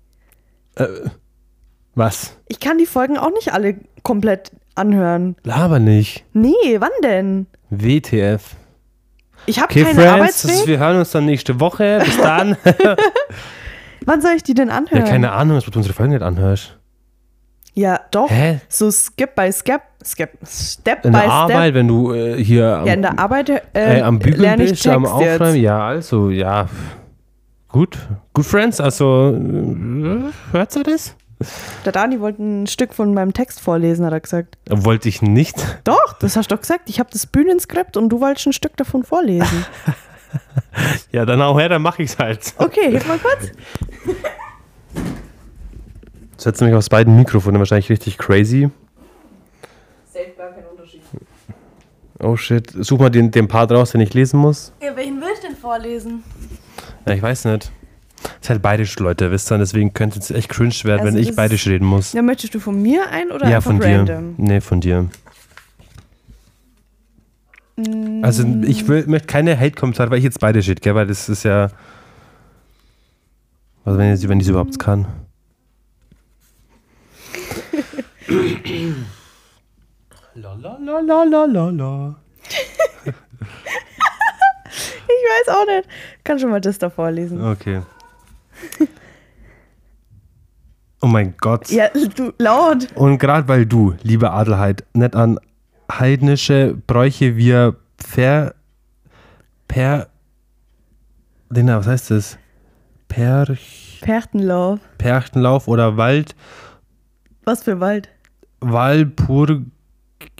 [1.94, 2.36] Was?
[2.48, 5.36] Ich kann die Folgen auch nicht alle komplett anhören.
[5.44, 6.24] Laber nicht.
[6.32, 7.46] Nee, wann denn?
[7.70, 8.56] WTF.
[9.46, 10.66] Ich habe Okay, keine Friends, Arbeitsweg.
[10.66, 12.00] wir hören uns dann nächste Woche.
[12.04, 12.56] Bis dann.
[14.06, 15.04] Wann soll ich die denn ja, anhören?
[15.04, 16.76] keine Ahnung, dass du unsere Folgen nicht anhörst.
[17.74, 18.28] Ja, doch.
[18.30, 18.60] Hä?
[18.68, 21.32] So Skip by Skip, Skip, Step In by der Step.
[21.32, 24.86] Arbeit, wenn du äh, hier am, ja, in der Arbeit äh, äh, am Bügeln bist,
[24.86, 25.54] am Aufräumen.
[25.54, 25.62] jetzt.
[25.62, 26.68] Ja, also, ja.
[27.68, 27.98] Gut.
[28.34, 31.16] Good Friends, also, äh, hört ihr das?
[31.84, 34.56] Der Dani wollte ein Stück von meinem Text vorlesen, hat er gesagt.
[34.68, 35.56] Wollte ich nicht.
[35.84, 36.88] Doch, das hast du doch gesagt.
[36.88, 39.64] Ich habe das Bühnenskript und du wolltest ein Stück davon vorlesen.
[41.10, 42.54] Ja, dann auch her, dann mache ich's halt.
[42.56, 43.50] Okay, hilf mal kurz.
[46.32, 48.70] Jetzt hört nämlich aus beiden Mikrofonen wahrscheinlich richtig crazy.
[50.10, 51.02] Safe gar kein Unterschied.
[52.18, 52.72] Oh shit.
[52.80, 54.72] Such mal den, den Part raus, den ich lesen muss.
[54.80, 56.24] Ja, welchen will ich denn vorlesen?
[57.06, 57.70] Ja, ich weiß nicht.
[58.22, 59.58] Das ist halt bayerisch, Leute, wisst ihr?
[59.58, 62.12] Deswegen könnte es echt cringe werden, Also wenn ich bayerisch reden muss.
[62.12, 63.98] Ja, möchtest du von mir ein oder Ja, von dir.
[63.98, 64.34] random?
[64.38, 65.08] Nee, von dir.
[68.22, 70.94] Also ich will, möchte keine Hate-Kommentare, weil ich jetzt beide steht, gell?
[70.94, 71.68] Weil das ist ja.
[73.84, 75.06] Also wenn sie, wenn die überhaupt kann.
[80.34, 82.16] la la la la la la la.
[85.04, 85.88] Ich weiß auch nicht.
[86.24, 87.44] Kann schon mal das da vorlesen.
[87.44, 87.82] Okay.
[91.04, 91.68] Oh mein Gott.
[91.70, 92.86] Ja, du, laut.
[92.94, 95.40] Und gerade weil du, liebe Adelheid, nicht an
[95.90, 97.72] heidnische Bräuche wie
[98.14, 98.54] per,
[99.66, 100.08] per,
[101.50, 102.38] Lena, was heißt das?
[103.08, 103.56] Per,
[104.00, 104.78] Perchtenlauf.
[104.98, 106.36] Perchtenlauf oder Wald,
[107.44, 108.08] Was für Wald?
[108.60, 109.62] Walpurg,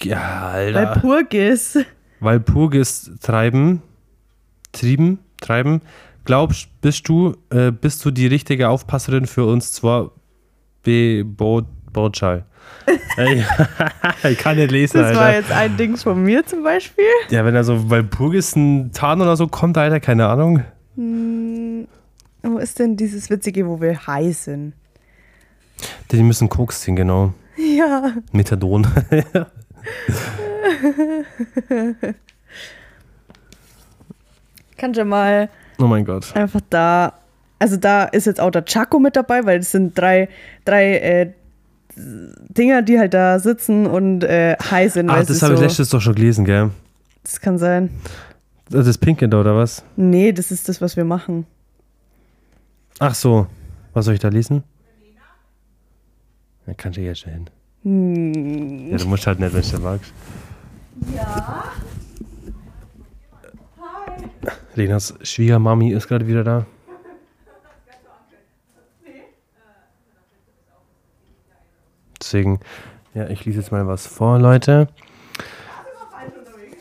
[0.00, 0.94] ja, Alter.
[0.94, 1.78] Walpurgis.
[2.20, 3.82] Walpurgis treiben,
[4.70, 5.80] trieben, treiben.
[6.24, 10.12] Glaubst, bist du, äh, bist du die richtige Aufpasserin für uns zwar
[10.82, 11.62] Be Bo?
[13.16, 13.44] Ey,
[14.30, 15.38] ich kann nicht lesen, Das war Alter.
[15.40, 17.04] jetzt ein Dings von mir zum Beispiel.
[17.28, 20.64] Ja, wenn da so Walpurgis ein Tarn oder so kommt, Alter, keine Ahnung.
[20.96, 21.86] Hm,
[22.42, 24.72] wo ist denn dieses Witzige, wo wir heißen?
[26.10, 27.34] Die müssen Koks ziehen, genau.
[27.56, 28.14] Ja.
[28.32, 28.86] Methadon.
[34.76, 35.48] Kannst du mal
[35.78, 36.34] oh mein Gott.
[36.36, 37.14] einfach da.
[37.58, 40.28] Also da ist jetzt auch der Chaco mit dabei, weil es sind drei,
[40.64, 41.32] drei äh,
[41.94, 45.10] Dinger, die halt da sitzen und äh, high sind.
[45.10, 46.70] Ach, das habe ich so, letztes doch schon gelesen, gell?
[47.22, 47.90] Das kann sein.
[48.68, 49.84] Das ist Pinke da, oder was?
[49.96, 51.46] Nee, das ist das, was wir machen.
[52.98, 53.46] Ach so.
[53.92, 54.64] Was soll ich da lesen?
[56.66, 57.50] Ja, kannst du jetzt schon hin.
[57.82, 58.90] Hm.
[58.92, 60.12] Ja, du musst halt nicht, wenn du magst.
[61.14, 61.64] Ja.
[64.74, 66.66] Lenas Schwiegermami ist gerade wieder da.
[72.20, 72.60] Deswegen,
[73.14, 74.88] ja, ich lese jetzt mal was vor, Leute.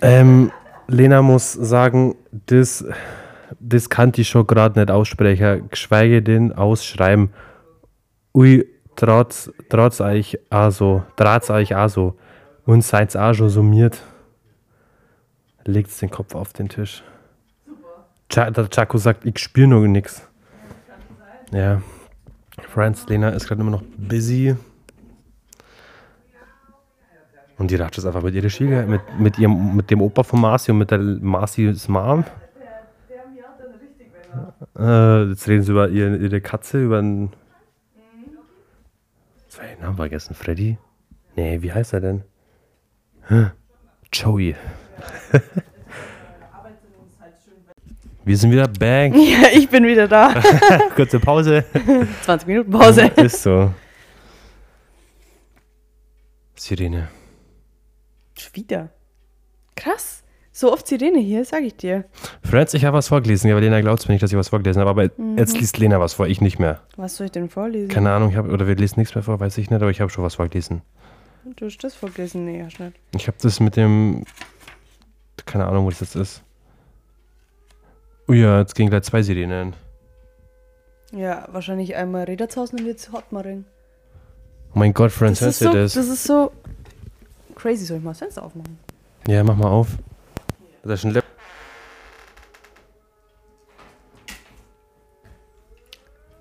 [0.01, 0.51] Ähm,
[0.87, 2.85] Lena muss sagen, das,
[3.59, 7.31] das kann ich schon gerade nicht aussprechen, geschweige denn ausschreiben.
[8.33, 8.65] Ui,
[8.95, 12.17] trotz, trotz euch also, draht's euch also
[12.65, 14.01] und seid's auch schon summiert.
[15.65, 17.03] Legt's den Kopf auf den Tisch.
[18.35, 20.27] Der Chaco sagt, ich spüre nur nichts.
[21.51, 21.81] Ja.
[22.69, 24.55] Franz Lena ist gerade immer noch busy.
[27.57, 30.41] Und die ratscht es einfach mit ihrer Schwieger, mit, mit, ihrem, mit dem Opa von
[30.41, 32.23] Marci und mit der Marci's Mom.
[34.79, 37.31] Äh, jetzt reden sie über ihre, ihre Katze, über einen.
[39.47, 40.33] Was war der Name vergessen?
[40.33, 40.77] Freddy?
[41.35, 42.23] Nee, wie heißt er denn?
[44.11, 44.55] Joey.
[48.31, 49.13] Wir sind wieder back.
[49.15, 50.33] Ja, ich bin wieder da.
[50.95, 51.65] Kurze Pause.
[52.23, 53.11] 20 Minuten Pause.
[53.17, 53.73] Ist so.
[56.55, 57.09] Sirene.
[58.39, 58.89] Schon wieder.
[59.75, 60.23] Krass.
[60.53, 62.05] So oft Sirene hier, sag ich dir.
[62.41, 64.89] Friends, ich habe was vorgelesen, aber Lena glaubt mir nicht, dass ich was vorgelesen habe.
[64.91, 65.03] Aber
[65.37, 66.79] jetzt liest Lena was vor, ich nicht mehr.
[66.95, 67.89] Was soll ich denn vorlesen?
[67.89, 69.99] Keine Ahnung, ich hab, oder wir lesen nichts mehr vor, weiß ich nicht, aber ich
[69.99, 70.83] habe schon was vorgelesen.
[71.57, 72.45] Du hast das vorgelesen?
[72.45, 72.93] Nee, hast nicht.
[73.13, 74.23] Ich habe das mit dem.
[75.45, 76.43] Keine Ahnung, wo das jetzt ist.
[78.31, 79.73] Oh ja, jetzt gehen gleich zwei Sirenen.
[81.11, 83.65] Ja, wahrscheinlich einmal Redershausen und jetzt Hotmaring.
[84.73, 86.07] Oh mein Gott, ist, hörst so, du das das?
[86.07, 86.53] ist so
[87.55, 87.83] crazy.
[87.83, 88.79] Soll ich mal das Fenster aufmachen?
[89.27, 89.97] Ja, mach mal auf.
[90.81, 91.25] Das ist ein Lab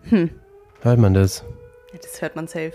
[0.04, 0.30] Hm.
[0.82, 1.44] Hört man das?
[1.92, 2.72] Ja, das hört man safe.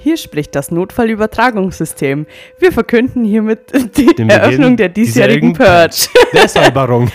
[0.00, 2.26] Hier spricht das Notfallübertragungssystem.
[2.58, 6.08] Wir verkünden hiermit die Den Eröffnung der diesjährigen Purge.
[6.32, 7.10] Der Säuberung.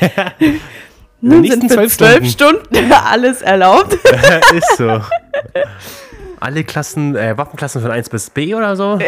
[1.22, 3.94] Nun sind für zwölf zwölf Stunden alles erlaubt.
[3.94, 5.00] ist so.
[6.42, 9.00] Alle Klassen, äh, Waffenklassen von 1 bis B oder so?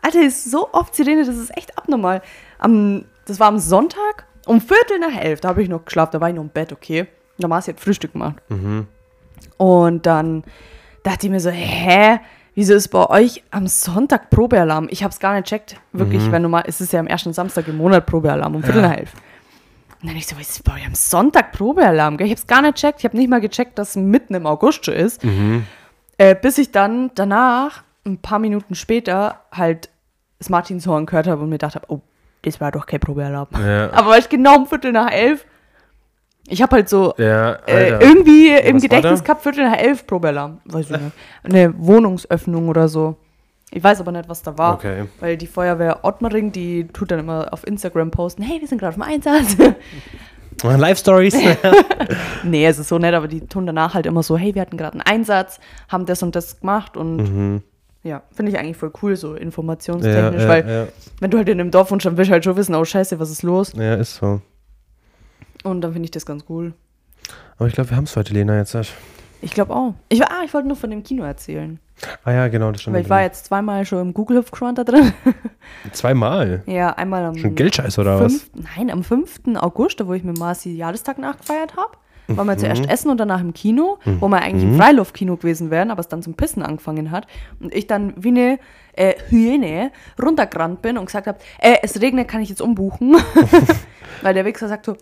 [0.00, 2.22] Alter, ist so oft Sirene, das ist echt abnormal.
[2.60, 6.20] Am, das war am Sonntag um Viertel nach elf, da habe ich noch geschlafen, da
[6.20, 7.08] war ich noch im Bett, okay.
[7.38, 8.36] Marci hat Frühstück gemacht.
[9.56, 10.44] Und dann
[11.02, 12.20] dachte ich mir so, hä,
[12.56, 14.88] wieso ist bei euch am Sonntag Probealarm?
[14.90, 17.32] Ich habe es gar nicht checkt, wirklich, wenn du mal, es ist ja am ersten
[17.32, 18.88] Samstag im Monat Probealarm um Viertel Ja.
[18.88, 19.12] nach elf.
[20.02, 22.16] Und dann ich so, was ist bei euch am Sonntag Probealarm?
[22.16, 22.26] gell?
[22.26, 24.46] Ich habe es gar nicht checkt, ich habe nicht mal gecheckt, dass es mitten im
[24.46, 25.22] August schon ist.
[26.18, 29.90] Äh, bis ich dann danach, ein paar Minuten später, halt
[30.38, 32.00] das Martinshorn gehört habe und mir gedacht habe, oh,
[32.42, 33.48] das war doch kein Probealarm.
[33.58, 33.90] Ja.
[33.92, 35.44] Aber war ich genau um Viertel nach elf.
[36.48, 40.06] Ich habe halt so Ja, äh, irgendwie im Was war Gedächtnis gehabt, Viertel nach elf
[40.06, 40.58] Probealarm.
[40.64, 41.12] Weiß ich nicht.
[41.42, 43.16] Eine Wohnungsöffnung oder so.
[43.72, 44.74] Ich weiß aber nicht, was da war.
[44.74, 45.04] Okay.
[45.20, 48.90] Weil die Feuerwehr Ottmering, die tut dann immer auf Instagram posten, hey, wir sind gerade
[48.90, 49.56] auf dem Einsatz.
[50.62, 51.36] Live Stories.
[52.44, 54.76] nee, es ist so nett, aber die tun danach halt immer so, hey, wir hatten
[54.76, 57.62] gerade einen Einsatz, haben das und das gemacht und mhm.
[58.02, 60.86] ja, finde ich eigentlich voll cool, so ja, informationstechnisch, ja, weil ja.
[61.20, 63.18] wenn du halt in einem Dorf wohnst, dann willst du halt schon wissen, oh scheiße,
[63.18, 63.72] was ist los?
[63.76, 64.40] ja, ist so.
[65.66, 66.72] Und dann finde ich das ganz cool.
[67.58, 68.76] Aber ich glaube, wir haben es heute, Lena, jetzt.
[69.42, 69.94] Ich glaube auch.
[70.08, 71.78] Ich, ah, ich wollte nur von dem Kino erzählen.
[72.24, 72.94] Ah ja, genau, das stimmt.
[72.94, 75.12] Weil ich war jetzt zweimal schon im Google Hüpfgrund da drin.
[75.92, 76.62] Zweimal.
[76.66, 78.42] Ja, einmal am Schon Geldscheiß oder was?
[78.42, 79.40] fünf- Nein, am 5.
[79.56, 81.92] August, wo ich mit Marci Jahrestag nachgefeiert habe.
[82.28, 82.58] waren wir Mhm.
[82.58, 86.08] zuerst essen und danach im Kino, wo wir eigentlich im Freiluftkino gewesen wären, aber es
[86.08, 87.26] dann zum Pissen angefangen hat.
[87.60, 88.58] Und ich dann wie eine
[88.94, 89.90] äh, Hyäne
[90.20, 93.16] runtergerannt bin und gesagt habe, äh, es regnet, kann ich jetzt umbuchen?
[94.22, 94.96] Weil der Wichser sagt so,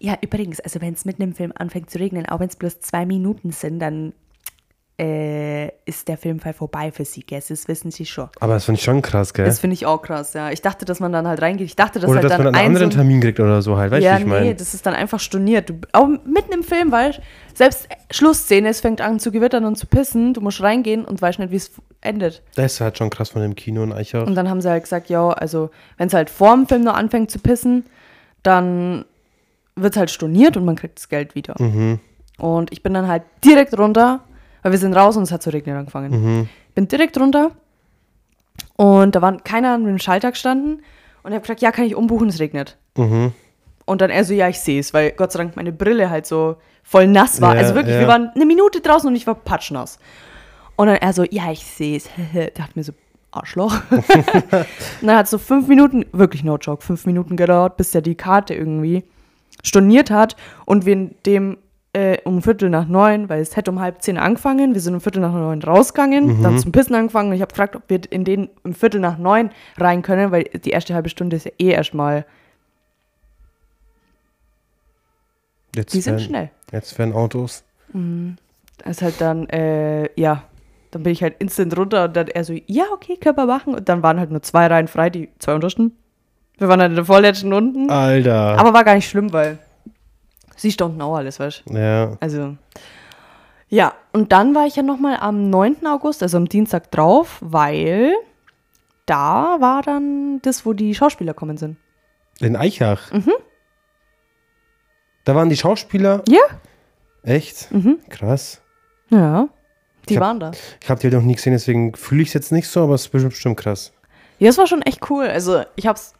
[0.00, 2.80] ja, übrigens, also wenn es mitten im Film anfängt zu regnen, auch wenn es bloß
[2.80, 4.14] zwei Minuten sind, dann
[4.98, 7.42] äh, ist der Filmfall vorbei für sie, gell?
[7.46, 8.28] Das wissen sie schon.
[8.38, 9.46] Aber das finde ich schon krass, gell?
[9.46, 10.50] Das finde ich auch krass, ja.
[10.50, 11.66] Ich dachte, dass man dann halt reingeht.
[11.66, 13.78] Ich dachte, dass Oder halt dass dann man einen ein anderen Termin kriegt oder so
[13.78, 13.92] halt.
[13.92, 14.54] Weißt du, ja, wie ich nee, meine?
[14.54, 15.70] das ist dann einfach storniert.
[15.70, 17.14] Du, auch mitten im Film, weil
[17.54, 21.38] selbst Schlussszene, es fängt an zu gewittern und zu pissen, du musst reingehen und weißt
[21.38, 21.70] nicht, wie es
[22.02, 22.42] endet.
[22.56, 24.26] Das ist halt schon krass von dem Kino in Eichach.
[24.26, 26.94] Und dann haben sie halt gesagt, ja, also wenn es halt vor dem Film noch
[26.94, 27.84] anfängt zu pissen,
[28.42, 29.06] dann
[29.76, 31.54] wird es halt storniert und man kriegt das Geld wieder.
[31.58, 32.00] Mhm.
[32.38, 34.20] Und ich bin dann halt direkt runter,
[34.62, 36.10] weil wir sind raus und es hat zu regnen angefangen.
[36.10, 36.48] Mhm.
[36.74, 37.52] Bin direkt runter
[38.76, 40.82] und da war keiner an dem Schalter gestanden
[41.22, 42.76] und ich habe gesagt, ja, kann ich umbuchen, es regnet.
[42.96, 43.32] Mhm.
[43.84, 46.26] Und dann er so, ja, ich sehe es, weil Gott sei Dank meine Brille halt
[46.26, 47.54] so voll nass war.
[47.54, 48.00] Ja, also wirklich, ja.
[48.00, 49.98] wir waren eine Minute draußen und ich war patschnass.
[50.76, 52.08] Und dann er so, ja, ich sehe es.
[52.58, 52.92] Hat mir so,
[53.32, 53.74] Arschloch.
[53.90, 54.04] und
[55.02, 58.14] dann hat es so fünf Minuten, wirklich no joke, fünf Minuten gedauert, bis er die
[58.16, 59.04] Karte irgendwie
[59.64, 60.36] storniert hat.
[60.66, 61.58] Und wir in dem
[61.92, 65.00] äh, um Viertel nach neun, weil es hätte um halb zehn angefangen, wir sind um
[65.00, 68.24] Viertel nach neun rausgegangen, dann zum Pissen angefangen und ich habe gefragt, ob wir in
[68.24, 71.70] den um Viertel nach neun rein können, weil die erste halbe Stunde ist ja eh
[71.70, 72.24] erstmal,
[75.74, 76.50] Jetzt die sind werden, schnell.
[76.72, 77.64] Jetzt werden Autos.
[78.78, 80.44] Das ist halt dann, äh, ja,
[80.90, 83.74] dann bin ich halt instant runter und dann er so, ja, okay, wir machen.
[83.74, 85.96] Und dann waren halt nur zwei Reihen frei, die zwei untersten.
[86.60, 87.90] Wir waren halt in der vorletzten unten.
[87.90, 88.58] Alter.
[88.58, 89.58] Aber war gar nicht schlimm, weil
[90.56, 91.74] sie standen auch alles, weißt du.
[91.76, 92.16] ja.
[92.20, 92.56] Also,
[93.68, 93.94] ja.
[94.12, 95.86] Und dann war ich ja nochmal am 9.
[95.86, 98.12] August, also am Dienstag drauf, weil
[99.06, 101.76] da war dann das, wo die Schauspieler kommen sind.
[102.40, 103.10] In Eichach.
[105.24, 106.22] Da waren die Schauspieler.
[106.28, 106.40] Ja?
[107.22, 107.68] Echt?
[108.08, 108.60] Krass.
[109.10, 109.48] Ja.
[110.08, 110.50] Die hab- waren da.
[110.82, 112.94] Ich habe die halt noch nie gesehen, deswegen fühle ich es jetzt nicht so, aber
[112.94, 113.92] es ist bestimmt, bestimmt krass.
[114.38, 115.26] Ja, es war schon echt cool.
[115.26, 116.14] Also ich hab's,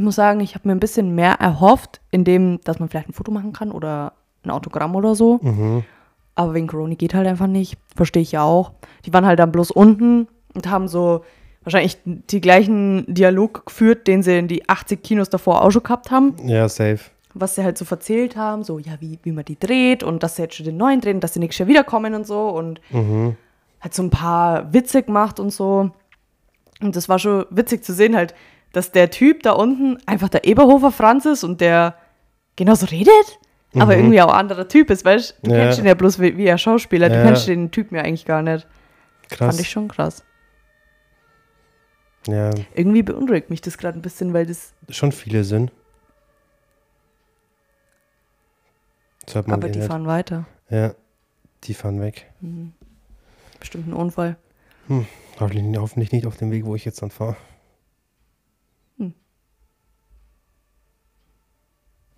[0.00, 3.12] ich muss sagen, ich habe mir ein bisschen mehr erhofft, indem, dass man vielleicht ein
[3.12, 5.38] Foto machen kann oder ein Autogramm oder so.
[5.42, 5.84] Mhm.
[6.34, 7.76] Aber wegen Corona geht halt einfach nicht.
[7.94, 8.72] Verstehe ich ja auch.
[9.04, 11.22] Die waren halt dann bloß unten und haben so
[11.64, 16.10] wahrscheinlich die gleichen Dialog geführt, den sie in die 80 Kinos davor auch schon gehabt
[16.10, 16.34] haben.
[16.46, 17.00] Ja, safe.
[17.34, 20.36] Was sie halt so verzählt haben, so, ja, wie, wie man die dreht und dass
[20.36, 22.48] sie jetzt schon den neuen drehen, dass sie nächstes Jahr wiederkommen und so.
[22.48, 23.36] Und Mhm.
[23.80, 25.90] hat so ein paar Witze gemacht und so.
[26.80, 28.34] Und das war schon witzig zu sehen, halt,
[28.72, 31.96] dass der Typ da unten einfach der Eberhofer Franz ist und der
[32.56, 33.38] genauso redet,
[33.74, 35.48] aber irgendwie auch ein anderer Typ ist, weißt du?
[35.48, 35.56] Du Mhm.
[35.56, 35.64] Ja.
[35.64, 37.22] kennst ihn ja bloß wie, wie er Schauspieler, du Ja.
[37.24, 38.66] kennst den Typen ja eigentlich gar nicht.
[39.28, 39.54] Krass.
[39.54, 40.24] Fand ich schon krass.
[42.26, 45.72] Ja, Irgendwie beunruhigt mich das gerade ein bisschen, weil das, schon viele sind.
[49.34, 49.88] Aber eh die nicht.
[49.88, 50.46] fahren weiter.
[50.68, 50.94] Ja,
[51.64, 52.30] die fahren weg.
[53.60, 54.36] Bestimmt ein Unfall.
[55.38, 57.36] Hoffentlich, hoffentlich nicht auf dem Weg, wo ich jetzt dann fahre.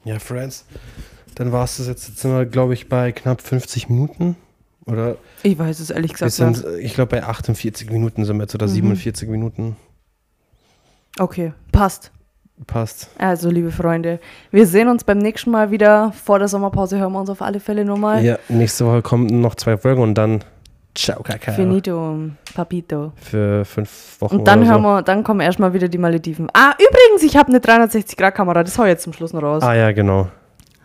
[0.05, 0.65] Ja, Friends.
[1.35, 2.09] Dann war es das jetzt.
[2.09, 4.37] Jetzt sind wir, glaube ich, bei knapp 50 Minuten.
[4.85, 6.85] Oder Ich weiß es ehrlich gesagt sind, nicht.
[6.85, 8.73] ich glaube, bei 48 Minuten sind wir jetzt oder Mhm.
[8.73, 9.77] 47 Minuten.
[11.19, 12.11] Okay, passt.
[12.67, 13.09] Passt.
[13.19, 16.13] Also, liebe Freunde, wir sehen uns beim nächsten Mal wieder.
[16.13, 18.25] Vor der Sommerpause hören wir uns auf alle Fälle nochmal.
[18.25, 20.45] Ja, nächste Woche kommen noch zwei Folgen und dann
[20.95, 21.55] ciao, Kakao.
[21.55, 22.19] Finito,
[22.55, 23.13] Papito.
[23.17, 24.37] Für fünf Wochen.
[24.37, 24.89] Und dann hören so.
[24.89, 26.49] wir, dann kommen erstmal wieder die Malediven.
[26.53, 29.63] Ah, übrigens, ich habe eine 360-Grad-Kamera, das hau ich jetzt zum Schluss noch raus.
[29.63, 30.29] Ah, ja, genau.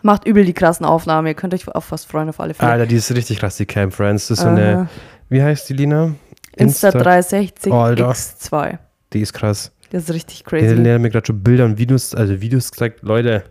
[0.02, 2.70] Macht übel die krassen Aufnahmen, ihr könnt euch auf was freuen, auf alle Fälle.
[2.70, 4.28] Alter, die ist richtig krass, die Cam Friends.
[4.28, 4.56] Das ist so Aha.
[4.56, 4.88] eine.
[5.28, 6.14] Wie heißt die, Lina?
[6.56, 8.10] Insta 360 Alter.
[8.10, 8.78] X2.
[9.12, 9.72] Die ist krass.
[9.90, 10.74] Das ist richtig Die crazy.
[10.74, 13.02] Lena hat mir gerade schon Bilder und Videos, also Videos gezeigt.
[13.02, 13.44] Leute,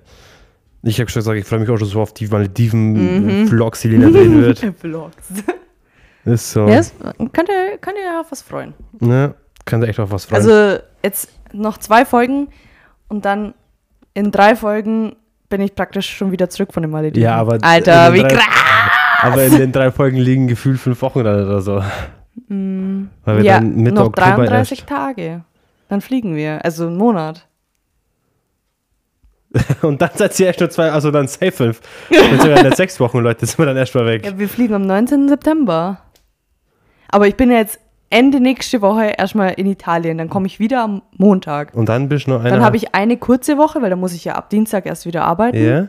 [0.83, 2.27] ich habe schon gesagt, ich freue mich auch schon so auf die.
[2.27, 4.59] Malediven-Vlogs, die Lena drehen wird.
[4.79, 5.27] Vlogs.
[6.27, 6.67] Ist so.
[6.67, 6.93] Yes,
[7.33, 8.73] könnt ihr, könnt ihr auf was freuen.
[8.99, 9.33] Ne?
[9.65, 10.41] Kann sich echt auf was freuen.
[10.41, 12.49] Also jetzt noch zwei Folgen
[13.07, 13.53] und dann
[14.13, 15.15] in drei Folgen
[15.49, 17.23] bin ich praktisch schon wieder zurück von den Malediven.
[17.23, 17.57] ja, aber.
[17.61, 18.91] Alter, in wie den drei- krass!
[19.21, 21.75] Aber in den drei Folgen liegen gefühlt fünf Wochen dann oder so.
[21.77, 21.87] Weil
[22.49, 23.09] wir Mm.
[23.43, 24.89] Ja, dann Mitte noch Oktober 33 erst.
[24.89, 25.43] Tage.
[25.89, 26.63] Dann fliegen wir.
[26.63, 27.47] Also einen Monat.
[29.81, 31.81] Und dann seid ihr erst nur zwei, also dann safe fünf.
[32.09, 34.25] Dann sind wir in sechs Wochen, Leute, sind wir dann erstmal weg.
[34.25, 35.29] Ja, wir fliegen am 19.
[35.29, 35.99] September.
[37.09, 37.79] Aber ich bin jetzt
[38.09, 40.17] Ende nächste Woche erstmal in Italien.
[40.17, 41.73] Dann komme ich wieder am Montag.
[41.73, 42.51] Und dann bist du noch einer.
[42.51, 45.23] Dann habe ich eine kurze Woche, weil da muss ich ja ab Dienstag erst wieder
[45.25, 45.63] arbeiten.
[45.63, 45.87] Ja?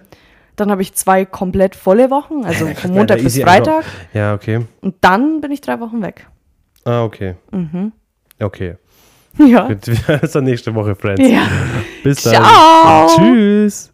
[0.57, 3.85] Dann habe ich zwei komplett volle Wochen, also von Montag bis Freitag.
[4.13, 4.67] Ja, okay.
[4.81, 6.27] Und dann bin ich drei Wochen weg.
[6.85, 7.35] Ah, okay.
[7.53, 7.93] Mhm.
[8.41, 8.77] Okay.
[9.39, 9.69] Ja.
[9.69, 11.21] Gut, wir hören uns dann nächste Woche, Friends.
[11.29, 11.43] Ja.
[12.03, 12.43] Bis dann.
[12.43, 13.07] Ciao.
[13.15, 13.93] Tschüss.